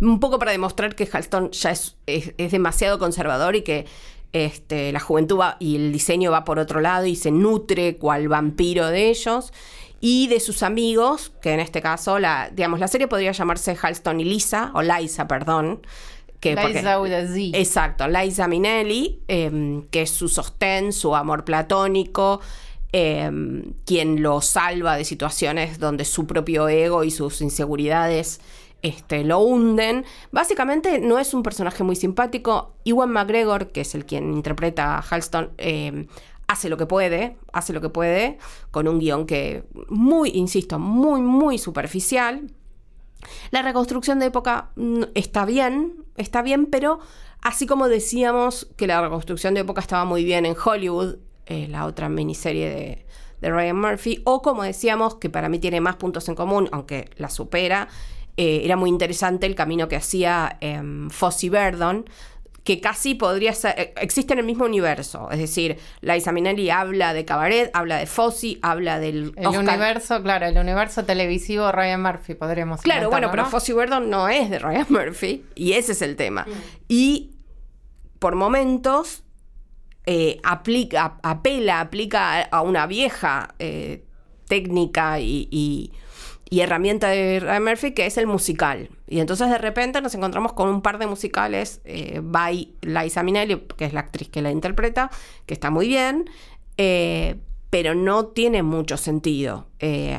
Un 0.00 0.20
poco 0.20 0.38
para 0.38 0.52
demostrar 0.52 0.94
que 0.94 1.08
Halston 1.10 1.50
ya 1.50 1.70
es, 1.70 1.96
es, 2.06 2.52
demasiado 2.52 2.98
conservador 2.98 3.56
y 3.56 3.62
que 3.62 3.86
este, 4.32 4.92
la 4.92 5.00
juventud 5.00 5.38
va, 5.38 5.56
y 5.58 5.76
el 5.76 5.92
diseño 5.92 6.30
va 6.30 6.44
por 6.44 6.58
otro 6.58 6.80
lado 6.80 7.06
y 7.06 7.16
se 7.16 7.30
nutre 7.30 7.96
cual 7.96 8.28
vampiro 8.28 8.86
de 8.88 9.08
ellos 9.08 9.52
y 10.00 10.28
de 10.28 10.40
sus 10.40 10.62
amigos, 10.62 11.32
que 11.40 11.52
en 11.52 11.60
este 11.60 11.80
caso, 11.80 12.18
la, 12.18 12.50
digamos, 12.52 12.80
la 12.80 12.88
serie 12.88 13.08
podría 13.08 13.32
llamarse 13.32 13.76
Halston 13.80 14.20
y 14.20 14.24
Lisa, 14.24 14.70
o 14.74 14.82
Liza, 14.82 15.26
perdón, 15.26 15.80
Liza 16.54 17.00
with 17.00 17.12
a 17.12 17.26
Z. 17.26 17.58
Exacto, 17.58 18.06
Liza 18.08 18.46
Minnelli, 18.48 19.22
em, 19.28 19.82
que 19.88 20.02
es 20.02 20.10
su 20.10 20.28
sostén, 20.28 20.92
su 20.92 21.14
amor 21.14 21.44
platónico, 21.44 22.40
em, 22.92 23.74
quien 23.84 24.22
lo 24.22 24.40
salva 24.40 24.96
de 24.96 25.04
situaciones 25.04 25.78
donde 25.78 26.04
su 26.04 26.26
propio 26.26 26.68
ego 26.68 27.04
y 27.04 27.10
sus 27.10 27.40
inseguridades 27.40 28.40
este, 28.82 29.24
lo 29.24 29.40
hunden. 29.40 30.04
Básicamente 30.30 31.00
no 31.00 31.18
es 31.18 31.34
un 31.34 31.42
personaje 31.42 31.82
muy 31.82 31.96
simpático. 31.96 32.76
Iwan 32.84 33.10
McGregor, 33.10 33.72
que 33.72 33.80
es 33.80 33.94
el 33.94 34.04
quien 34.04 34.32
interpreta 34.32 34.96
a 34.96 35.00
Halston, 35.00 35.50
em, 35.58 36.06
hace 36.46 36.68
lo 36.68 36.76
que 36.76 36.86
puede, 36.86 37.36
hace 37.52 37.72
lo 37.72 37.80
que 37.80 37.88
puede, 37.88 38.38
con 38.70 38.86
un 38.86 38.98
guion 38.98 39.26
que 39.26 39.64
muy, 39.88 40.30
insisto, 40.30 40.78
muy, 40.78 41.20
muy 41.20 41.58
superficial. 41.58 42.50
La 43.50 43.62
reconstrucción 43.62 44.18
de 44.18 44.26
época 44.26 44.70
mm, 44.76 45.02
está 45.14 45.44
bien, 45.44 46.04
está 46.16 46.42
bien, 46.42 46.66
pero 46.66 46.98
así 47.42 47.66
como 47.66 47.88
decíamos 47.88 48.68
que 48.76 48.86
la 48.86 49.00
reconstrucción 49.00 49.54
de 49.54 49.60
época 49.60 49.80
estaba 49.80 50.04
muy 50.04 50.24
bien 50.24 50.46
en 50.46 50.54
Hollywood, 50.62 51.16
eh, 51.46 51.68
la 51.68 51.86
otra 51.86 52.08
miniserie 52.08 52.70
de, 52.70 53.06
Ryan 53.48 53.80
Murphy, 53.80 54.22
o 54.24 54.42
como 54.42 54.64
decíamos, 54.64 55.16
que 55.16 55.30
para 55.30 55.48
mí 55.48 55.60
tiene 55.60 55.80
más 55.80 55.96
puntos 55.96 56.28
en 56.28 56.34
común, 56.34 56.68
aunque 56.72 57.10
la 57.16 57.30
supera, 57.30 57.86
eh, 58.36 58.62
era 58.64 58.74
muy 58.74 58.90
interesante 58.90 59.46
el 59.46 59.54
camino 59.54 59.86
que 59.86 59.94
hacía 59.94 60.58
eh, 60.60 60.82
Fossey 61.10 61.48
Verdon, 61.48 62.06
que 62.66 62.80
casi 62.80 63.14
podría 63.14 63.54
ser, 63.54 63.78
eh, 63.78 63.94
existe 64.00 64.32
en 64.32 64.40
el 64.40 64.44
mismo 64.44 64.64
universo. 64.64 65.30
Es 65.30 65.38
decir, 65.38 65.78
Liza 66.00 66.32
Minnelli 66.32 66.68
habla 66.68 67.14
de 67.14 67.24
Cabaret, 67.24 67.70
habla 67.72 67.98
de 67.98 68.06
Fossi, 68.06 68.58
habla 68.60 68.98
del. 68.98 69.32
El 69.36 69.46
universo, 69.46 70.20
claro, 70.20 70.46
el 70.46 70.58
universo 70.58 71.04
televisivo 71.04 71.70
Ryan 71.70 72.02
Murphy, 72.02 72.34
podríamos 72.34 72.82
Claro, 72.82 73.08
bueno, 73.08 73.30
pero 73.30 73.46
Fossi 73.46 73.72
Verdon 73.72 74.10
no 74.10 74.28
es 74.28 74.50
de 74.50 74.58
Ryan 74.58 74.86
Murphy, 74.88 75.44
y 75.54 75.74
ese 75.74 75.92
es 75.92 76.02
el 76.02 76.16
tema. 76.16 76.44
Mm. 76.44 76.52
Y 76.88 77.30
por 78.18 78.34
momentos 78.34 79.22
eh, 80.04 80.40
aplica, 80.42 81.18
apela, 81.22 81.78
aplica 81.78 82.42
a 82.42 82.62
una 82.62 82.88
vieja 82.88 83.54
eh, 83.60 84.04
técnica 84.48 85.20
y 85.20 85.48
y 85.52 85.92
herramienta 86.50 87.08
de 87.08 87.40
Ryan 87.40 87.64
Murphy, 87.64 87.92
que 87.92 88.06
es 88.06 88.16
el 88.18 88.26
musical. 88.26 88.88
Y 89.08 89.20
entonces 89.20 89.50
de 89.50 89.58
repente 89.58 90.00
nos 90.00 90.14
encontramos 90.14 90.52
con 90.52 90.68
un 90.68 90.80
par 90.80 90.98
de 90.98 91.06
musicales 91.06 91.80
eh, 91.84 92.20
by 92.22 92.74
Liza 92.82 93.22
Minnelli, 93.22 93.60
que 93.76 93.84
es 93.84 93.92
la 93.92 94.00
actriz 94.00 94.28
que 94.28 94.42
la 94.42 94.50
interpreta, 94.50 95.10
que 95.44 95.54
está 95.54 95.70
muy 95.70 95.88
bien, 95.88 96.30
eh, 96.76 97.36
pero 97.70 97.94
no 97.94 98.26
tiene 98.26 98.62
mucho 98.62 98.96
sentido. 98.96 99.66
Eh, 99.80 100.18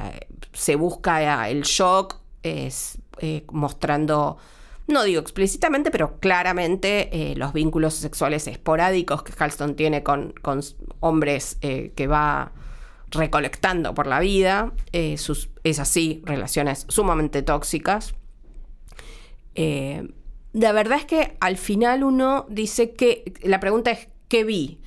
se 0.52 0.76
busca 0.76 1.50
el 1.50 1.62
shock, 1.62 2.18
es, 2.44 2.98
mostrando, 3.52 4.38
no 4.88 5.04
digo 5.04 5.22
explícitamente, 5.22 5.92
pero 5.92 6.20
claramente 6.20 7.34
los 7.36 7.54
vínculos 7.54 7.94
sexuales 7.96 8.48
esporádicos 8.48 9.24
que 9.24 9.34
Halston 9.38 9.76
tiene 9.76 10.04
con, 10.04 10.34
con 10.42 10.62
hombres 11.00 11.58
que 11.62 12.08
va 12.08 12.52
recolectando 13.12 13.93
por 13.93 14.08
la 14.08 14.20
vida, 14.20 14.74
eh, 14.91 15.17
sus, 15.17 15.50
es 15.63 15.80
así, 15.80 16.22
relaciones 16.26 16.86
sumamente 16.89 17.41
tóxicas. 17.41 18.15
Eh, 19.56 20.08
la 20.54 20.72
verdad 20.72 21.00
es 21.00 21.06
que 21.06 21.38
al 21.39 21.58
final 21.58 22.04
uno 22.04 22.46
dice 22.50 22.93
que, 22.93 23.34
la 23.43 23.60
pregunta 23.60 23.91
es, 23.91 24.08
¿qué 24.28 24.43
vi? 24.43 24.80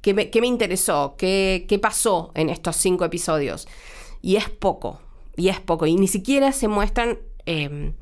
¿Qué 0.00 0.14
me, 0.14 0.30
me 0.32 0.46
interesó? 0.46 1.16
¿Qué, 1.18 1.66
¿Qué 1.68 1.78
pasó 1.78 2.30
en 2.34 2.50
estos 2.50 2.76
cinco 2.76 3.04
episodios? 3.04 3.66
Y 4.22 4.36
es 4.36 4.48
poco, 4.48 5.00
y 5.36 5.48
es 5.48 5.60
poco, 5.60 5.86
y 5.86 5.96
ni 5.96 6.08
siquiera 6.08 6.52
se 6.52 6.68
muestran... 6.68 7.18
Em, 7.46 7.94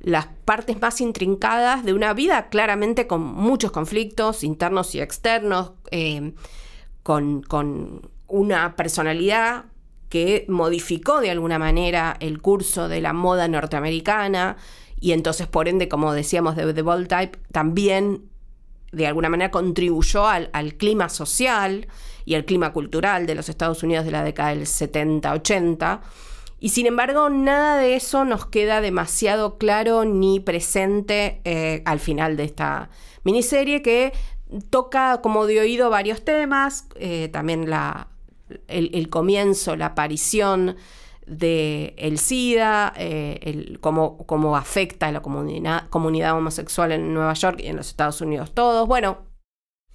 las 0.00 0.26
partes 0.44 0.80
más 0.80 1.00
intrincadas 1.00 1.84
de 1.84 1.92
una 1.92 2.14
vida 2.14 2.48
claramente 2.50 3.08
con 3.08 3.20
muchos 3.20 3.72
conflictos 3.72 4.44
internos 4.44 4.94
y 4.94 5.00
externos, 5.00 5.72
em, 5.90 6.34
con, 7.02 7.42
con 7.42 8.08
una 8.28 8.76
personalidad 8.76 9.64
que 10.08 10.46
modificó 10.48 11.20
de 11.20 11.30
alguna 11.30 11.58
manera 11.58 12.16
el 12.20 12.40
curso 12.40 12.88
de 12.88 13.00
la 13.00 13.12
moda 13.12 13.48
norteamericana 13.48 14.56
y 15.00 15.12
entonces 15.12 15.46
por 15.46 15.68
ende, 15.68 15.88
como 15.88 16.12
decíamos 16.12 16.56
de 16.56 16.72
The 16.72 16.82
Bold 16.82 17.08
Type, 17.08 17.38
también 17.52 18.28
de 18.92 19.06
alguna 19.06 19.28
manera 19.28 19.50
contribuyó 19.50 20.26
al, 20.26 20.50
clima 20.76 21.08
social 21.08 21.88
y 22.24 22.34
al 22.34 22.44
clima 22.44 22.72
cultural 22.72 23.26
de 23.26 23.34
los 23.34 23.48
Estados 23.48 23.82
Unidos 23.82 24.04
de 24.04 24.10
la 24.10 24.24
década 24.24 24.50
del 24.50 24.62
70-80. 24.62 26.00
Y 26.60 26.70
sin 26.70 26.86
embargo, 26.86 27.30
nada 27.30 27.76
de 27.76 27.94
eso 27.94 28.24
nos 28.24 28.46
queda 28.46 28.80
demasiado 28.80 29.58
claro 29.58 30.04
ni 30.04 30.40
presente 30.40 31.40
eh, 31.44 31.82
al 31.84 32.00
final 32.00 32.36
de 32.36 32.44
esta 32.44 32.90
miniserie 33.22 33.82
que 33.82 34.12
toca 34.70 35.20
como 35.20 35.46
de 35.46 35.60
oído 35.60 35.90
varios 35.90 36.24
temas, 36.24 36.88
eh, 36.96 37.28
también 37.28 37.68
la, 37.70 38.08
el, 38.68 39.08
comienzo, 39.08 39.76
la 39.76 39.86
aparición 39.86 40.76
del 41.26 41.94
el 41.96 42.18
SIDA, 42.18 42.92
eh, 42.96 43.38
el, 43.42 43.80
cómo, 43.80 44.56
afecta 44.56 45.08
a 45.08 45.12
la 45.12 45.20
comunidad, 45.20 45.88
comunidad 45.88 46.36
homosexual 46.36 46.92
en 46.92 47.12
Nueva 47.12 47.34
York 47.34 47.60
y 47.62 47.66
en 47.66 47.76
los 47.76 47.88
Estados 47.88 48.20
Unidos 48.20 48.52
todos. 48.54 48.88
Bueno, 48.88 49.18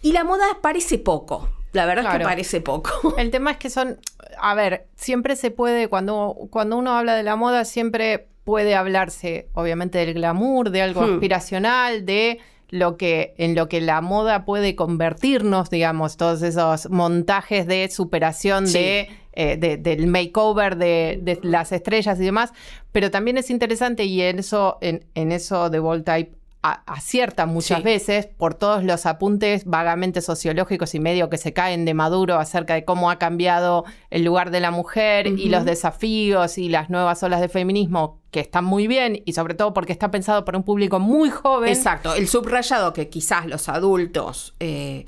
y 0.02 0.12
la 0.12 0.24
moda 0.24 0.46
parece 0.62 1.00
poco. 1.00 1.50
La 1.72 1.86
verdad 1.86 2.06
es 2.06 2.20
que 2.20 2.24
parece 2.24 2.62
poco. 2.62 3.16
El 3.18 3.32
tema 3.32 3.52
es 3.52 3.58
que 3.58 3.70
son, 3.70 4.00
a 4.40 4.54
ver, 4.54 4.88
siempre 4.96 5.36
se 5.36 5.50
puede, 5.50 5.88
cuando, 5.88 6.36
cuando 6.52 6.78
uno 6.78 6.96
habla 6.96 7.16
de 7.16 7.24
la 7.24 7.36
moda, 7.36 7.66
siempre 7.66 8.28
puede 8.44 8.76
hablarse, 8.76 9.50
obviamente, 9.54 9.98
del 9.98 10.14
glamour, 10.14 10.70
de 10.70 10.82
algo 10.82 11.02
hmm. 11.02 11.14
aspiracional, 11.14 12.06
de 12.06 12.40
lo 12.74 12.98
que, 12.98 13.36
en 13.38 13.54
lo 13.54 13.70
que 13.70 13.82
la 13.82 14.02
moda 14.02 14.46
puede 14.46 14.76
convertirnos, 14.76 15.70
digamos, 15.70 16.18
todos 16.18 16.42
esos 16.42 16.90
montajes 16.90 17.68
de 17.68 17.88
superación 17.92 18.66
de, 18.66 19.10
eh, 19.34 19.58
del 19.58 20.08
makeover 20.08 20.76
de, 20.76 21.40
las 21.44 21.72
estrellas 21.72 22.20
y 22.20 22.24
demás. 22.24 22.52
Pero 22.92 23.12
también 23.12 23.38
es 23.38 23.52
interesante, 23.52 24.06
y 24.06 24.24
en 24.24 24.40
eso, 24.40 24.80
en, 24.82 25.06
en 25.14 25.32
eso 25.32 25.70
de 25.70 26.02
Type 26.04 26.32
acierta 26.64 27.46
muchas 27.46 27.84
veces 27.84 28.26
por 28.26 28.54
todos 28.54 28.86
los 28.86 29.06
apuntes 29.06 29.66
vagamente 29.66 30.22
sociológicos 30.22 30.96
y 30.96 31.00
medio 31.00 31.30
que 31.30 31.38
se 31.38 31.52
caen 31.52 31.84
de 31.84 31.94
Maduro 31.94 32.36
acerca 32.36 32.74
de 32.74 32.86
cómo 32.86 33.12
ha 33.12 33.20
cambiado 33.20 33.84
el 34.10 34.24
lugar 34.24 34.50
de 34.50 34.62
la 34.62 34.72
mujer 34.72 35.28
y 35.28 35.50
los 35.50 35.66
desafíos 35.66 36.58
y 36.58 36.70
las 36.70 36.90
nuevas 36.90 37.22
olas 37.22 37.42
de 37.42 37.50
feminismo 37.50 38.22
que 38.32 38.40
están 38.40 38.64
muy 38.64 38.88
bien 38.88 39.22
y 39.26 39.34
sobre 39.34 39.56
todo 39.56 39.74
porque 39.74 39.92
está 39.92 40.10
pensado 40.10 40.46
para 40.46 40.58
un 40.58 40.64
público 40.64 41.00
muy 41.00 41.30
joven. 41.30 41.70
Exacto, 41.70 42.16
el 42.16 42.30
subrayado 42.30 42.94
que 42.94 43.10
quizás 43.10 43.46
los 43.46 43.68
adultos 43.68 44.56
eh, 44.62 45.06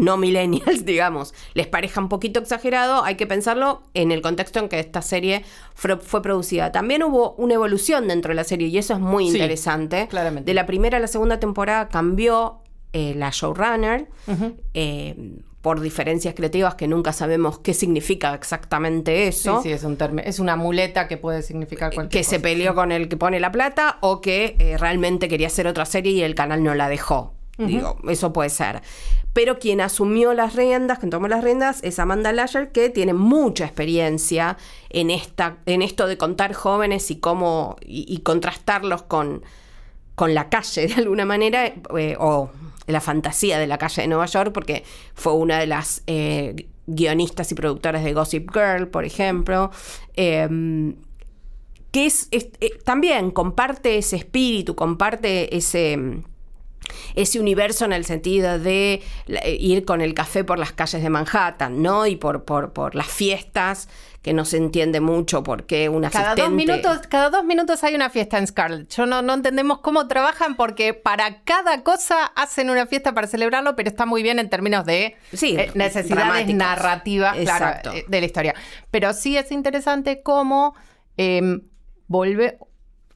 no 0.00 0.16
millennials, 0.16 0.84
digamos, 0.84 1.34
les 1.54 1.66
parezca 1.66 2.00
un 2.00 2.08
poquito 2.08 2.40
exagerado, 2.40 3.04
hay 3.04 3.16
que 3.16 3.26
pensarlo 3.26 3.82
en 3.94 4.12
el 4.12 4.22
contexto 4.22 4.58
en 4.58 4.68
que 4.68 4.80
esta 4.80 5.02
serie 5.02 5.44
fue, 5.74 6.22
producida. 6.22 6.72
También 6.72 7.02
hubo 7.02 7.34
una 7.36 7.54
evolución 7.54 8.08
dentro 8.08 8.30
de 8.30 8.36
la 8.36 8.44
serie 8.44 8.68
y 8.68 8.78
eso 8.78 8.94
es 8.94 9.00
muy 9.00 9.28
interesante. 9.28 10.08
Claramente. 10.08 10.50
De 10.50 10.54
la 10.54 10.66
primera 10.66 10.98
a 10.98 11.00
la 11.00 11.08
segunda 11.08 11.40
temporada 11.40 11.88
cambió 11.88 12.60
eh, 12.92 13.14
la 13.16 13.30
showrunner. 13.30 14.08
Eh, 14.74 15.40
por 15.64 15.80
diferencias 15.80 16.34
creativas 16.34 16.74
que 16.74 16.86
nunca 16.86 17.14
sabemos 17.14 17.58
qué 17.58 17.72
significa 17.72 18.34
exactamente 18.34 19.28
eso. 19.28 19.62
Sí, 19.62 19.70
sí, 19.70 19.72
es, 19.72 19.82
un 19.82 19.96
es 20.22 20.38
una 20.38 20.56
muleta 20.56 21.08
que 21.08 21.16
puede 21.16 21.40
significar 21.40 21.94
cualquier 21.94 22.20
Que 22.20 22.22
se 22.22 22.38
peleó 22.38 22.74
con 22.74 22.92
el 22.92 23.08
que 23.08 23.16
pone 23.16 23.40
la 23.40 23.50
plata 23.50 23.96
o 24.02 24.20
que 24.20 24.56
eh, 24.58 24.76
realmente 24.76 25.26
quería 25.26 25.46
hacer 25.46 25.66
otra 25.66 25.86
serie 25.86 26.12
y 26.12 26.22
el 26.22 26.34
canal 26.34 26.62
no 26.62 26.74
la 26.74 26.90
dejó. 26.90 27.33
Digo, 27.58 27.98
eso 28.08 28.32
puede 28.32 28.50
ser. 28.50 28.82
Pero 29.32 29.58
quien 29.58 29.80
asumió 29.80 30.32
las 30.34 30.54
riendas, 30.54 30.98
quien 30.98 31.10
tomó 31.10 31.28
las 31.28 31.42
riendas, 31.42 31.80
es 31.82 31.98
Amanda 31.98 32.32
Lasher, 32.32 32.72
que 32.72 32.88
tiene 32.90 33.14
mucha 33.14 33.64
experiencia 33.64 34.56
en, 34.90 35.10
esta, 35.10 35.58
en 35.66 35.82
esto 35.82 36.06
de 36.06 36.16
contar 36.16 36.52
jóvenes 36.52 37.10
y 37.10 37.16
cómo. 37.16 37.76
y, 37.84 38.18
contrastarlos 38.18 39.02
con, 39.02 39.42
con 40.14 40.34
la 40.34 40.48
calle 40.48 40.86
de 40.88 40.94
alguna 40.94 41.24
manera, 41.24 41.66
eh, 41.66 42.16
o 42.18 42.50
la 42.86 43.00
fantasía 43.00 43.58
de 43.58 43.66
la 43.66 43.78
calle 43.78 44.02
de 44.02 44.08
Nueva 44.08 44.26
York, 44.26 44.52
porque 44.52 44.84
fue 45.14 45.32
una 45.32 45.58
de 45.58 45.66
las 45.66 46.02
eh, 46.06 46.68
guionistas 46.86 47.50
y 47.50 47.54
productoras 47.54 48.04
de 48.04 48.12
Gossip 48.12 48.50
Girl, 48.52 48.88
por 48.88 49.04
ejemplo. 49.04 49.70
Em, 50.14 50.96
que 51.90 52.06
es, 52.06 52.28
eh, 52.32 52.50
también 52.84 53.30
comparte 53.30 53.98
ese 53.98 54.16
espíritu, 54.16 54.74
comparte 54.74 55.56
ese 55.56 56.24
ese 57.14 57.40
universo 57.40 57.84
en 57.84 57.92
el 57.92 58.04
sentido 58.04 58.58
de 58.58 59.02
eh, 59.26 59.56
ir 59.58 59.84
con 59.84 60.00
el 60.00 60.14
café 60.14 60.44
por 60.44 60.58
las 60.58 60.72
calles 60.72 61.02
de 61.02 61.10
Manhattan, 61.10 61.82
¿no? 61.82 62.06
Y 62.06 62.16
por, 62.16 62.44
por, 62.44 62.72
por 62.72 62.94
las 62.94 63.06
fiestas, 63.06 63.88
que 64.24 64.32
no 64.32 64.46
se 64.46 64.56
entiende 64.56 65.00
mucho 65.00 65.42
por 65.42 65.66
qué 65.66 65.90
una 65.90 66.08
cada 66.08 66.34
dos 66.34 66.50
minutos 66.50 67.00
Cada 67.10 67.28
dos 67.28 67.44
minutos 67.44 67.84
hay 67.84 67.94
una 67.94 68.08
fiesta 68.08 68.38
en 68.38 68.46
Scarlett. 68.46 68.88
Yo 68.88 69.04
no, 69.04 69.20
no 69.20 69.34
entendemos 69.34 69.80
cómo 69.80 70.08
trabajan 70.08 70.56
porque 70.56 70.94
para 70.94 71.42
cada 71.42 71.82
cosa 71.82 72.24
hacen 72.34 72.70
una 72.70 72.86
fiesta 72.86 73.12
para 73.12 73.26
celebrarlo, 73.26 73.76
pero 73.76 73.90
está 73.90 74.06
muy 74.06 74.22
bien 74.22 74.38
en 74.38 74.48
términos 74.48 74.86
de 74.86 75.16
eh, 75.30 75.70
necesidades 75.74 76.54
narrativas 76.54 77.36
eh, 77.36 78.06
de 78.08 78.20
la 78.20 78.26
historia. 78.26 78.54
Pero 78.90 79.12
sí 79.12 79.36
es 79.36 79.52
interesante 79.52 80.22
cómo 80.22 80.74
eh, 81.18 81.60
vuelve 82.06 82.58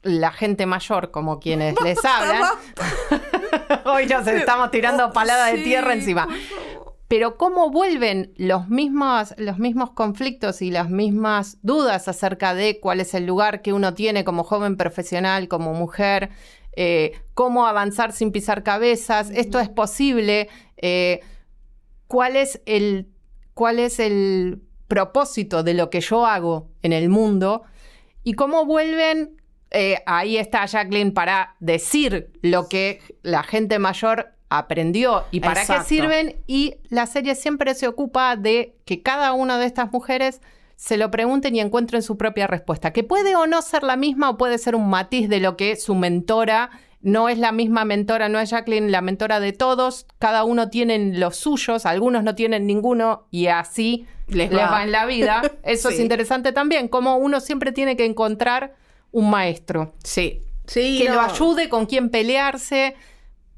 la 0.09 0.33
gente 0.33 0.67
mayor, 0.67 1.11
como 1.11 1.41
quienes 1.41 1.75
les 1.85 2.05
hablan. 2.05 2.45
Hoy 3.85 4.07
nos 4.07 4.27
estamos 4.27 4.71
tirando 4.71 5.13
palada 5.13 5.47
de 5.47 5.63
tierra 5.63 5.93
encima. 5.93 6.29
Pero 7.09 7.39
cómo 7.39 7.71
vuelven 7.71 8.35
los 8.37 8.69
mismos, 8.69 9.35
los 9.39 9.59
mismos 9.59 9.91
conflictos 9.93 10.61
y 10.61 10.71
las 10.71 10.91
mismas 10.91 11.57
dudas 11.63 12.07
acerca 12.07 12.55
de 12.55 12.81
cuál 12.81 13.01
es 13.01 13.15
el 13.15 13.25
lugar 13.25 13.63
que 13.63 13.73
uno 13.73 13.95
tiene 13.95 14.25
como 14.25 14.45
joven 14.45 14.77
profesional, 14.77 15.49
como 15.49 15.73
mujer, 15.73 16.29
eh, 16.77 17.13
cómo 17.33 17.67
avanzar 17.67 18.13
sin 18.13 18.31
pisar 18.31 18.63
cabezas, 18.63 19.31
esto 19.31 19.59
es 19.59 19.71
posible, 19.71 20.51
eh, 20.77 21.21
cuál 22.07 22.37
es 22.37 22.61
el 22.67 23.09
cuál 23.55 23.79
es 23.79 23.99
el 23.99 24.63
propósito 24.87 25.63
de 25.63 25.75
lo 25.75 25.91
que 25.91 26.01
yo 26.01 26.27
hago 26.27 26.71
en 26.83 26.93
el 26.93 27.09
mundo 27.09 27.63
y 28.23 28.35
cómo 28.35 28.65
vuelven 28.67 29.41
eh, 29.71 30.03
ahí 30.07 30.37
está 30.37 30.65
Jacqueline 30.67 31.13
para 31.13 31.57
decir 31.61 32.31
lo 32.43 32.69
que 32.69 33.01
la 33.23 33.43
gente 33.43 33.79
mayor 33.79 34.33
aprendió 34.49 35.25
y 35.31 35.41
para 35.41 35.67
qué 35.67 35.81
sirven. 35.85 36.37
Y 36.47 36.77
la 36.89 37.07
serie 37.07 37.35
siempre 37.35 37.75
se 37.75 37.87
ocupa 37.87 38.37
de 38.37 38.77
que 38.85 39.03
cada 39.03 39.33
una 39.33 39.59
de 39.59 39.67
estas 39.67 39.93
mujeres 39.93 40.41
se 40.77 40.97
lo 40.97 41.11
pregunten 41.11 41.57
y 41.57 41.61
encuentren 41.61 42.03
su 42.03 42.17
propia 42.17 42.47
respuesta, 42.47 42.93
que 42.93 43.03
puede 43.03 43.35
o 43.35 43.47
no 43.47 43.63
ser 43.63 43.83
la 43.83 43.97
misma 43.97 44.31
o 44.31 44.39
puede 44.39 44.59
ser 44.59 44.77
un 44.77 44.89
matiz 44.89 45.29
de 45.29 45.41
lo 45.41 45.57
que 45.57 45.75
su 45.77 45.95
mentora 45.97 46.71
no 47.01 47.29
es 47.29 47.39
la 47.39 47.53
misma 47.53 47.85
mentora, 47.85 48.29
no 48.29 48.39
es 48.41 48.51
Jacqueline 48.51 48.91
la 48.91 49.01
mentora 49.01 49.41
de 49.41 49.53
todos, 49.53 50.07
cada 50.19 50.45
uno 50.45 50.69
tiene 50.69 51.19
los 51.19 51.37
suyos, 51.37 51.87
algunos 51.87 52.23
no 52.25 52.35
tienen 52.35 52.67
ninguno 52.67 53.27
y 53.31 53.49
así 53.49 54.07
les, 54.29 54.53
va. 54.53 54.83
en 54.83 54.93
la 54.93 55.07
vida. 55.07 55.43
Eso 55.63 55.91
es 55.91 56.01
interesante 56.01 56.53
también, 56.53 56.89
como 56.89 57.17
uno 57.17 57.41
siempre 57.41 57.73
tiene 57.73 57.97
que 57.97 58.05
encontrar 58.05 58.75
un 59.13 59.31
maestro. 59.31 59.95
Sí. 60.03 60.43
Sí, 60.67 60.99
que 61.03 61.11
lo 61.11 61.21
ayude 61.21 61.71
con 61.71 61.87
quien 61.87 62.11
pelearse, 62.11 62.95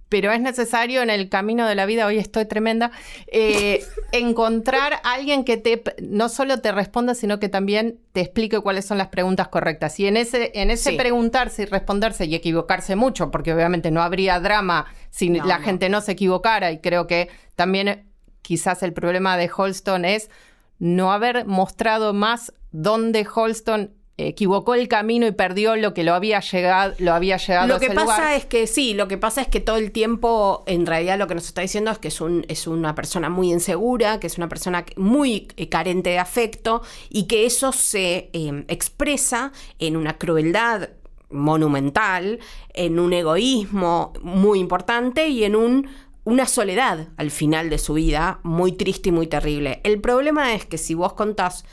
pero 0.08 0.30
es 0.32 0.40
necesario 0.40 1.02
en 1.02 1.10
el 1.10 1.28
camino 1.28 1.66
de 1.66 1.74
la 1.74 1.84
vida, 1.84 2.06
hoy 2.06 2.18
estoy 2.18 2.44
tremenda, 2.44 2.92
eh, 3.26 3.84
encontrar 4.12 4.94
a 5.02 5.14
alguien 5.14 5.44
que 5.44 5.56
te 5.56 5.82
no 6.02 6.28
solo 6.28 6.60
te 6.60 6.70
responda, 6.70 7.14
sino 7.14 7.40
que 7.40 7.48
también 7.48 7.98
te 8.12 8.20
explique 8.20 8.60
cuáles 8.60 8.84
son 8.84 8.98
las 8.98 9.08
preguntas 9.08 9.48
correctas. 9.48 9.98
Y 9.98 10.06
en 10.06 10.16
ese, 10.16 10.52
en 10.54 10.70
ese 10.70 10.92
preguntarse 10.92 11.62
y 11.62 11.66
responderse 11.66 12.26
y 12.26 12.34
equivocarse 12.34 12.94
mucho, 12.94 13.32
porque 13.32 13.52
obviamente 13.52 13.90
no 13.90 14.02
habría 14.02 14.38
drama 14.38 14.86
si 15.10 15.28
la 15.30 15.58
gente 15.58 15.88
no 15.88 16.00
se 16.00 16.12
equivocara, 16.12 16.70
y 16.70 16.78
creo 16.78 17.08
que 17.08 17.28
también 17.56 18.08
quizás 18.42 18.82
el 18.82 18.92
problema 18.92 19.36
de 19.36 19.50
Holston 19.54 20.04
es 20.04 20.30
no 20.78 21.12
haber 21.12 21.44
mostrado 21.46 22.12
más 22.14 22.52
dónde 22.72 23.26
Holston 23.32 23.94
equivocó 24.28 24.74
el 24.74 24.88
camino 24.88 25.26
y 25.26 25.32
perdió 25.32 25.76
lo 25.76 25.94
que 25.94 26.04
lo 26.04 26.14
había 26.14 26.40
llegado, 26.40 26.94
lo 26.98 27.12
había 27.12 27.36
llegado 27.36 27.68
lo 27.68 27.78
que 27.78 27.90
pasa 27.90 28.36
es 28.36 28.44
que 28.44 28.66
sí, 28.66 28.94
lo 28.94 29.08
que 29.08 29.18
pasa 29.18 29.42
es 29.42 29.48
que 29.48 29.60
todo 29.60 29.76
el 29.76 29.92
tiempo, 29.92 30.64
en 30.66 30.86
realidad 30.86 31.18
lo 31.18 31.26
que 31.26 31.34
nos 31.34 31.46
está 31.46 31.62
diciendo 31.62 31.90
es 31.90 31.98
que 31.98 32.08
es, 32.08 32.20
un, 32.20 32.44
es 32.48 32.66
una 32.66 32.94
persona 32.94 33.28
muy 33.28 33.52
insegura, 33.52 34.20
que 34.20 34.26
es 34.26 34.38
una 34.38 34.48
persona 34.48 34.84
muy 34.96 35.48
eh, 35.56 35.68
carente 35.68 36.10
de 36.10 36.18
afecto 36.18 36.82
y 37.08 37.24
que 37.24 37.46
eso 37.46 37.72
se 37.72 38.30
em, 38.32 38.64
expresa 38.68 39.52
en 39.78 39.96
una 39.96 40.18
crueldad 40.18 40.90
monumental, 41.30 42.40
en 42.74 42.98
un 42.98 43.12
egoísmo 43.12 44.12
muy 44.22 44.58
importante 44.58 45.28
y 45.28 45.44
en 45.44 45.56
un 45.56 45.88
una 46.24 46.46
soledad 46.46 47.08
al 47.16 47.30
final 47.30 47.70
de 47.70 47.78
su 47.78 47.94
vida 47.94 48.40
muy 48.42 48.72
triste 48.72 49.08
y 49.08 49.12
muy 49.12 49.26
terrible. 49.26 49.80
El 49.84 50.00
problema 50.00 50.54
es 50.54 50.66
que 50.66 50.78
si 50.78 50.94
vos 50.94 51.14
contás 51.14 51.64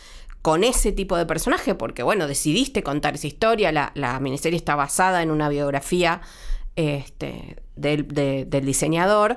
con 0.48 0.64
ese 0.64 0.94
tipo 0.94 1.18
de 1.18 1.26
personaje, 1.26 1.76
porque 1.76 2.04
bueno, 2.04 2.26
decidiste 2.26 2.82
contar 2.82 3.16
esa 3.16 3.28
historia, 3.28 3.70
la, 3.74 4.20
miniserie 4.22 4.56
está 4.56 4.76
basada 4.78 5.22
en 5.22 5.30
una 5.30 5.50
biografía 5.50 6.22
este, 6.78 7.58
del, 7.76 8.48
diseñador, 8.64 9.36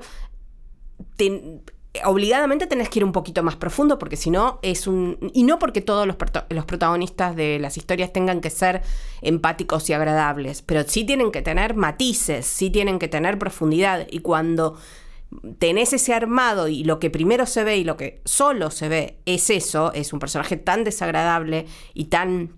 obligadamente 2.04 2.68
tenés 2.68 2.90
que 2.90 3.00
ir 3.00 3.04
un 3.04 3.10
poquito 3.10 3.42
más 3.42 3.56
profundo 3.56 3.98
porque 3.98 4.14
si 4.14 4.30
no 4.30 4.60
es 4.62 4.86
un... 4.86 5.32
Y 5.34 5.42
no 5.42 5.58
porque 5.58 5.80
todos 5.80 6.06
los, 6.06 6.14
los, 6.48 6.64
protagonistas 6.64 7.34
de 7.34 7.58
las 7.58 7.76
historias 7.76 8.12
tengan 8.12 8.40
que 8.40 8.50
ser 8.50 8.82
empáticos 9.20 9.90
y 9.90 9.94
agradables, 9.94 10.62
pero 10.62 10.84
sí 10.84 11.02
tienen 11.02 11.32
que 11.32 11.42
tener 11.42 11.74
matices, 11.74 12.46
sí 12.46 12.70
tienen 12.70 13.00
que 13.00 13.08
tener 13.08 13.36
profundidad. 13.36 14.06
Y 14.12 14.20
cuando 14.20 14.76
tenés 15.58 15.92
ese 15.92 16.12
armado 16.12 16.68
y 16.68 16.84
lo 16.84 16.98
que 16.98 17.10
primero 17.10 17.46
se 17.46 17.64
ve 17.64 17.76
y 17.76 17.84
lo 17.84 17.96
que 17.96 18.20
solo 18.24 18.70
se 18.70 18.88
ve 18.88 19.18
es 19.26 19.50
eso, 19.50 19.92
es 19.92 20.12
un 20.12 20.18
personaje 20.18 20.56
tan 20.56 20.84
desagradable 20.84 21.66
y 21.94 22.06
tan 22.06 22.52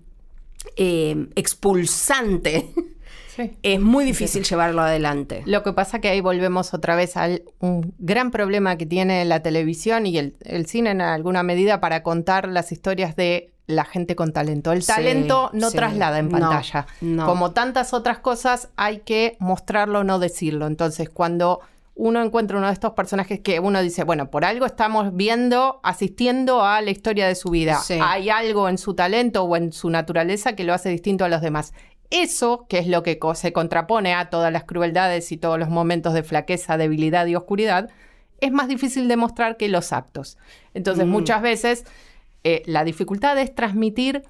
eh, 0.75 1.27
expulsante. 1.35 2.69
es 3.63 3.81
muy 3.81 4.05
difícil 4.05 4.43
llevarlo 4.43 4.81
adelante. 4.81 5.43
Lo 5.45 5.63
que 5.63 5.73
pasa 5.73 5.99
que 5.99 6.09
ahí 6.09 6.21
volvemos 6.21 6.73
otra 6.73 6.95
vez 6.95 7.17
a 7.17 7.29
un 7.59 7.93
gran 7.99 8.31
problema 8.31 8.77
que 8.77 8.85
tiene 8.85 9.25
la 9.25 9.41
televisión 9.41 10.05
y 10.05 10.17
el, 10.17 10.35
cine 10.67 10.91
en 10.91 11.01
alguna 11.01 11.43
medida 11.43 11.79
para 11.79 12.03
contar 12.03 12.47
las 12.47 12.71
historias 12.71 13.15
de 13.15 13.51
la 13.65 13.85
gente 13.85 14.15
con 14.15 14.33
talento. 14.33 14.71
El 14.71 14.85
talento 14.85 15.49
no 15.53 15.71
traslada 15.71 16.19
en 16.19 16.29
pantalla. 16.29 16.85
Como 17.25 17.51
tantas 17.51 17.93
otras 17.93 18.19
cosas, 18.19 18.69
hay 18.75 18.99
que 18.99 19.37
mostrarlo, 19.39 20.03
no 20.03 20.19
decirlo. 20.19 20.67
Entonces, 20.67 21.09
cuando 21.09 21.61
uno 21.95 22.23
encuentra 22.23 22.57
uno 22.57 22.67
de 22.67 22.73
estos 22.73 22.93
personajes 22.93 23.39
que 23.39 23.59
uno 23.59 23.81
dice, 23.81 24.03
bueno, 24.03 24.31
por 24.31 24.45
algo 24.45 24.65
estamos 24.65 25.15
viendo, 25.15 25.79
asistiendo 25.83 26.63
a 26.63 26.81
la 26.81 26.89
historia 26.89 27.27
de 27.27 27.35
su 27.35 27.49
vida. 27.49 27.79
Hay 28.01 28.29
algo 28.29 28.67
en 28.67 28.77
su 28.77 28.95
talento 28.95 29.43
o 29.43 29.55
en 29.55 29.71
su 29.71 29.89
naturaleza 29.89 30.55
que 30.55 30.63
lo 30.63 30.73
hace 30.73 30.89
distinto 30.89 31.23
a 31.23 31.29
los 31.29 31.41
demás. 31.41 31.73
Eso, 32.09 32.65
que 32.67 32.79
es 32.79 32.87
lo 32.87 33.03
que 33.03 33.19
se 33.35 33.53
contrapone 33.53 34.13
a 34.13 34.29
todas 34.29 34.51
las 34.51 34.63
crueldades 34.63 35.31
y 35.31 35.37
todos 35.37 35.59
los 35.59 35.69
momentos 35.69 36.13
de 36.13 36.23
flaqueza, 36.23 36.77
debilidad 36.77 37.27
y 37.27 37.35
oscuridad, 37.35 37.89
es 38.41 38.51
más 38.51 38.67
difícil 38.67 39.07
de 39.07 39.15
mostrar 39.15 39.57
que 39.57 39.69
los 39.69 39.93
actos. 39.93 40.37
Entonces, 40.73 41.05
mm. 41.05 41.09
muchas 41.09 41.41
veces 41.41 41.85
eh, 42.43 42.63
la 42.65 42.83
dificultad 42.83 43.37
es 43.37 43.53
transmitir 43.53 44.23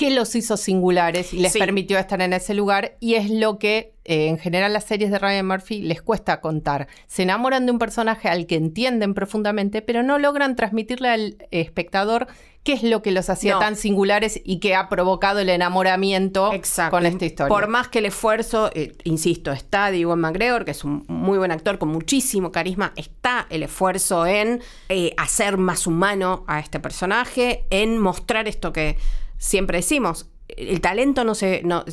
qué 0.00 0.10
los 0.10 0.34
hizo 0.34 0.56
singulares 0.56 1.34
y 1.34 1.40
les 1.40 1.52
permitió 1.52 1.98
estar 1.98 2.22
en 2.22 2.32
ese 2.32 2.54
lugar 2.54 2.96
y 3.00 3.16
es 3.16 3.28
lo 3.28 3.58
que 3.58 3.92
eh, 4.06 4.28
en 4.28 4.38
general 4.38 4.72
las 4.72 4.84
series 4.84 5.10
de 5.10 5.18
Ryan 5.18 5.46
Murphy 5.46 5.82
les 5.82 6.00
cuesta 6.00 6.40
contar. 6.40 6.88
Se 7.06 7.24
enamoran 7.24 7.66
de 7.66 7.72
un 7.72 7.78
personaje 7.78 8.30
al 8.30 8.46
que 8.46 8.54
entienden 8.54 9.12
profundamente, 9.12 9.82
pero 9.82 10.02
no 10.02 10.18
logran 10.18 10.56
transmitirle 10.56 11.10
al 11.10 11.36
espectador 11.50 12.28
qué 12.62 12.72
es 12.72 12.82
lo 12.82 13.02
que 13.02 13.10
los 13.10 13.28
hacía 13.28 13.58
tan 13.58 13.76
singulares 13.76 14.40
y 14.42 14.58
que 14.58 14.74
ha 14.74 14.88
provocado 14.88 15.40
el 15.40 15.50
enamoramiento 15.50 16.50
con 16.90 17.04
esta 17.04 17.26
historia. 17.26 17.48
Por 17.50 17.68
más 17.68 17.88
que 17.88 17.98
el 17.98 18.06
esfuerzo, 18.06 18.70
eh, 18.72 18.96
insisto, 19.04 19.52
está 19.52 19.90
de 19.90 19.98
Iwan 19.98 20.20
McGregor, 20.20 20.64
que 20.64 20.70
es 20.70 20.82
un 20.82 21.04
muy 21.08 21.36
buen 21.36 21.52
actor 21.52 21.76
con 21.76 21.90
muchísimo 21.90 22.50
carisma, 22.52 22.94
está 22.96 23.46
el 23.50 23.64
esfuerzo 23.64 24.24
en 24.24 24.62
eh, 24.88 25.12
hacer 25.18 25.58
más 25.58 25.86
humano 25.86 26.42
a 26.46 26.58
este 26.58 26.80
personaje, 26.80 27.66
en 27.68 27.98
mostrar 27.98 28.48
esto 28.48 28.72
que 28.72 28.96
siempre 29.40 29.78
decimos, 29.78 30.28
el 30.48 30.80
talento 30.80 31.24
no 31.24 31.34
se, 31.34 31.62
no, 31.64 31.84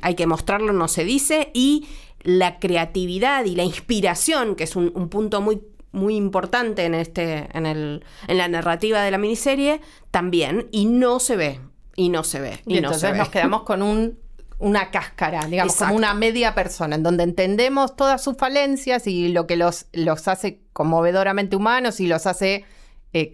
hay 0.00 0.14
que 0.14 0.26
mostrarlo, 0.26 0.72
no 0.72 0.88
se 0.88 1.04
dice, 1.04 1.50
y 1.52 1.86
la 2.22 2.58
creatividad 2.58 3.44
y 3.44 3.56
la 3.56 3.64
inspiración, 3.64 4.54
que 4.54 4.64
es 4.64 4.76
un, 4.76 4.90
punto 5.10 5.40
muy, 5.40 5.60
muy 5.92 6.14
importante 6.14 6.84
en, 6.84 6.94
este, 6.94 7.48
en, 7.52 7.66
el, 7.66 8.04
en 8.28 8.38
la 8.38 8.48
narrativa 8.48 9.02
de 9.02 9.10
la 9.10 9.18
miniserie, 9.18 9.80
también, 10.10 10.68
y 10.70 10.86
no 10.86 11.18
se 11.18 11.36
ve, 11.36 11.60
y 11.96 12.08
no 12.08 12.22
se 12.22 12.40
ve. 12.40 12.60
Y, 12.66 12.78
entonces 12.78 13.16
nos 13.16 13.28
quedamos 13.28 13.64
con 13.64 13.82
un 13.82 14.24
una 14.60 14.92
cáscara, 14.92 15.44
digamos, 15.46 15.74
como 15.74 15.94
una 15.94 16.14
media 16.14 16.54
persona, 16.54 16.94
en 16.94 17.02
donde 17.02 17.24
entendemos 17.24 17.96
todas 17.96 18.22
sus 18.22 18.36
falencias 18.36 19.08
y 19.08 19.28
lo 19.28 19.48
que 19.48 19.56
los, 19.56 19.86
los 19.92 20.28
hace 20.28 20.60
conmovedoramente 20.72 21.56
humanos 21.56 21.98
y 21.98 22.06
los 22.06 22.26
hace 22.26 22.64
eh, 23.12 23.32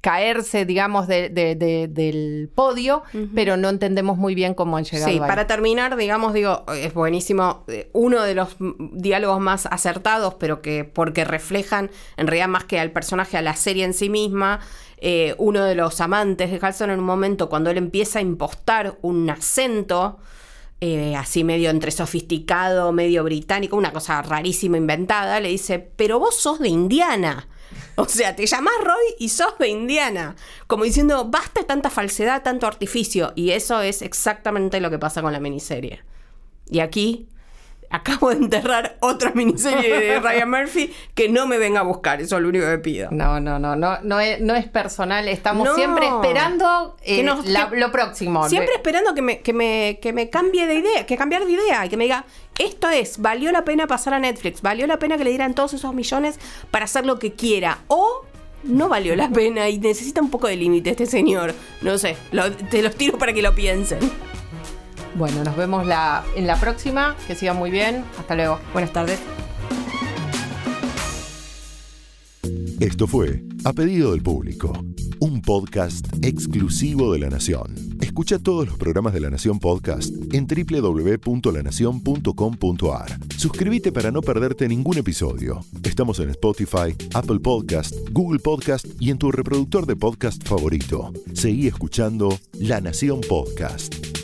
caerse, 0.00 0.64
digamos, 0.64 1.08
del 1.08 2.50
podio, 2.54 3.02
pero 3.34 3.56
no 3.56 3.68
entendemos 3.68 4.16
muy 4.16 4.34
bien 4.34 4.54
cómo 4.54 4.76
han 4.76 4.84
llegado. 4.84 5.10
Sí, 5.10 5.18
para 5.18 5.46
terminar, 5.46 5.96
digamos, 5.96 6.34
digo, 6.34 6.64
es 6.72 6.94
buenísimo, 6.94 7.64
eh, 7.68 7.90
uno 7.92 8.22
de 8.22 8.34
los 8.34 8.56
diálogos 8.92 9.40
más 9.40 9.66
acertados, 9.66 10.34
pero 10.34 10.62
que 10.62 10.84
porque 10.84 11.24
reflejan 11.24 11.90
en 12.16 12.26
realidad 12.28 12.48
más 12.48 12.64
que 12.64 12.78
al 12.78 12.92
personaje, 12.92 13.36
a 13.36 13.42
la 13.42 13.56
serie 13.56 13.84
en 13.84 13.92
sí 13.92 14.08
misma, 14.08 14.60
eh, 14.98 15.34
uno 15.38 15.64
de 15.64 15.74
los 15.74 16.00
amantes 16.00 16.50
de 16.50 16.58
Halson 16.60 16.90
en 16.90 17.00
un 17.00 17.04
momento 17.04 17.48
cuando 17.48 17.70
él 17.70 17.76
empieza 17.76 18.20
a 18.20 18.22
impostar 18.22 18.98
un 19.02 19.28
acento, 19.30 20.18
eh, 20.80 21.16
así 21.16 21.42
medio 21.42 21.70
entre 21.70 21.90
sofisticado, 21.90 22.92
medio 22.92 23.24
británico, 23.24 23.76
una 23.76 23.92
cosa 23.92 24.22
rarísima 24.22 24.76
inventada, 24.76 25.40
le 25.40 25.48
dice, 25.48 25.78
pero 25.78 26.20
vos 26.20 26.36
sos 26.36 26.60
de 26.60 26.68
Indiana. 26.68 27.48
O 27.96 28.06
sea, 28.06 28.36
te 28.36 28.46
llamás 28.46 28.74
Roy 28.80 29.14
y 29.18 29.28
sos 29.28 29.58
de 29.58 29.68
Indiana. 29.68 30.36
Como 30.68 30.84
diciendo, 30.84 31.24
basta 31.24 31.64
tanta 31.64 31.90
falsedad, 31.90 32.44
tanto 32.44 32.68
artificio. 32.68 33.32
Y 33.34 33.50
eso 33.50 33.80
es 33.82 34.02
exactamente 34.02 34.80
lo 34.80 34.88
que 34.88 35.00
pasa 35.00 35.20
con 35.20 35.32
la 35.32 35.40
miniserie. 35.40 36.04
Y 36.70 36.78
aquí 36.78 37.28
acabo 37.90 38.30
de 38.30 38.36
enterrar 38.36 38.96
otra 39.00 39.32
miniserie 39.34 40.00
de 40.00 40.20
Ryan 40.20 40.50
Murphy 40.50 40.92
que 41.14 41.28
no 41.28 41.46
me 41.46 41.58
venga 41.58 41.80
a 41.80 41.82
buscar, 41.82 42.20
eso 42.20 42.36
es 42.36 42.42
lo 42.42 42.48
único 42.48 42.66
que 42.66 42.78
pido. 42.78 43.08
No, 43.10 43.40
no, 43.40 43.58
no, 43.58 43.76
no, 43.76 43.98
no 44.02 44.20
es, 44.20 44.40
no 44.40 44.54
es 44.54 44.66
personal, 44.66 45.28
estamos 45.28 45.68
siempre 45.74 46.06
esperando 46.06 46.96
eh, 47.02 47.24
lo 47.72 47.92
próximo. 47.92 48.48
Siempre 48.48 48.74
esperando 48.74 49.14
que 49.14 49.22
me, 49.22 49.40
que, 49.40 49.52
me, 49.52 49.98
que 50.00 50.12
me 50.12 50.30
cambie 50.30 50.66
de 50.66 50.74
idea, 50.74 51.06
que 51.06 51.16
cambiar 51.16 51.44
de 51.44 51.52
idea 51.52 51.86
y 51.86 51.88
que 51.88 51.96
me 51.96 52.04
diga, 52.04 52.24
esto 52.58 52.88
es, 52.88 53.18
valió 53.18 53.52
la 53.52 53.64
pena 53.64 53.86
pasar 53.86 54.14
a 54.14 54.18
Netflix, 54.18 54.62
valió 54.62 54.86
la 54.86 54.98
pena 54.98 55.16
que 55.16 55.24
le 55.24 55.30
dieran 55.30 55.54
todos 55.54 55.74
esos 55.74 55.94
millones 55.94 56.38
para 56.70 56.84
hacer 56.84 57.06
lo 57.06 57.18
que 57.18 57.32
quiera, 57.32 57.78
o 57.88 58.24
no 58.64 58.88
valió 58.88 59.16
la 59.16 59.28
pena 59.32 59.68
y 59.68 59.78
necesita 59.78 60.20
un 60.20 60.30
poco 60.30 60.48
de 60.48 60.56
límite 60.56 60.90
este 60.90 61.06
señor. 61.06 61.54
No 61.82 61.98
sé, 61.98 62.16
te 62.70 62.82
los 62.82 62.94
tiro 62.96 63.18
para 63.18 63.32
que 63.32 63.42
lo 63.42 63.54
piensen. 63.54 63.98
Bueno, 65.18 65.42
nos 65.42 65.56
vemos 65.56 65.82
en 65.82 66.46
la 66.46 66.60
próxima. 66.60 67.16
Que 67.26 67.34
sigan 67.34 67.56
muy 67.56 67.70
bien. 67.70 68.04
Hasta 68.18 68.36
luego. 68.36 68.60
Buenas 68.72 68.92
tardes. 68.92 69.18
Esto 72.80 73.08
fue 73.08 73.42
A 73.64 73.72
Pedido 73.72 74.12
del 74.12 74.22
Público, 74.22 74.72
un 75.18 75.42
podcast 75.42 76.06
exclusivo 76.22 77.12
de 77.12 77.18
La 77.18 77.28
Nación. 77.28 77.74
Escucha 78.00 78.38
todos 78.38 78.68
los 78.68 78.78
programas 78.78 79.12
de 79.12 79.18
La 79.18 79.30
Nación 79.30 79.58
Podcast 79.58 80.14
en 80.32 80.46
www.lanacion.com.ar. 80.46 83.18
Suscríbete 83.36 83.90
para 83.90 84.12
no 84.12 84.22
perderte 84.22 84.68
ningún 84.68 84.98
episodio. 84.98 85.64
Estamos 85.82 86.20
en 86.20 86.30
Spotify, 86.30 86.94
Apple 87.14 87.40
Podcast, 87.40 87.96
Google 88.12 88.38
Podcast 88.38 88.86
y 89.00 89.10
en 89.10 89.18
tu 89.18 89.32
reproductor 89.32 89.84
de 89.84 89.96
podcast 89.96 90.46
favorito. 90.46 91.12
Seguí 91.34 91.66
escuchando 91.66 92.38
La 92.60 92.80
Nación 92.80 93.20
Podcast. 93.28 94.17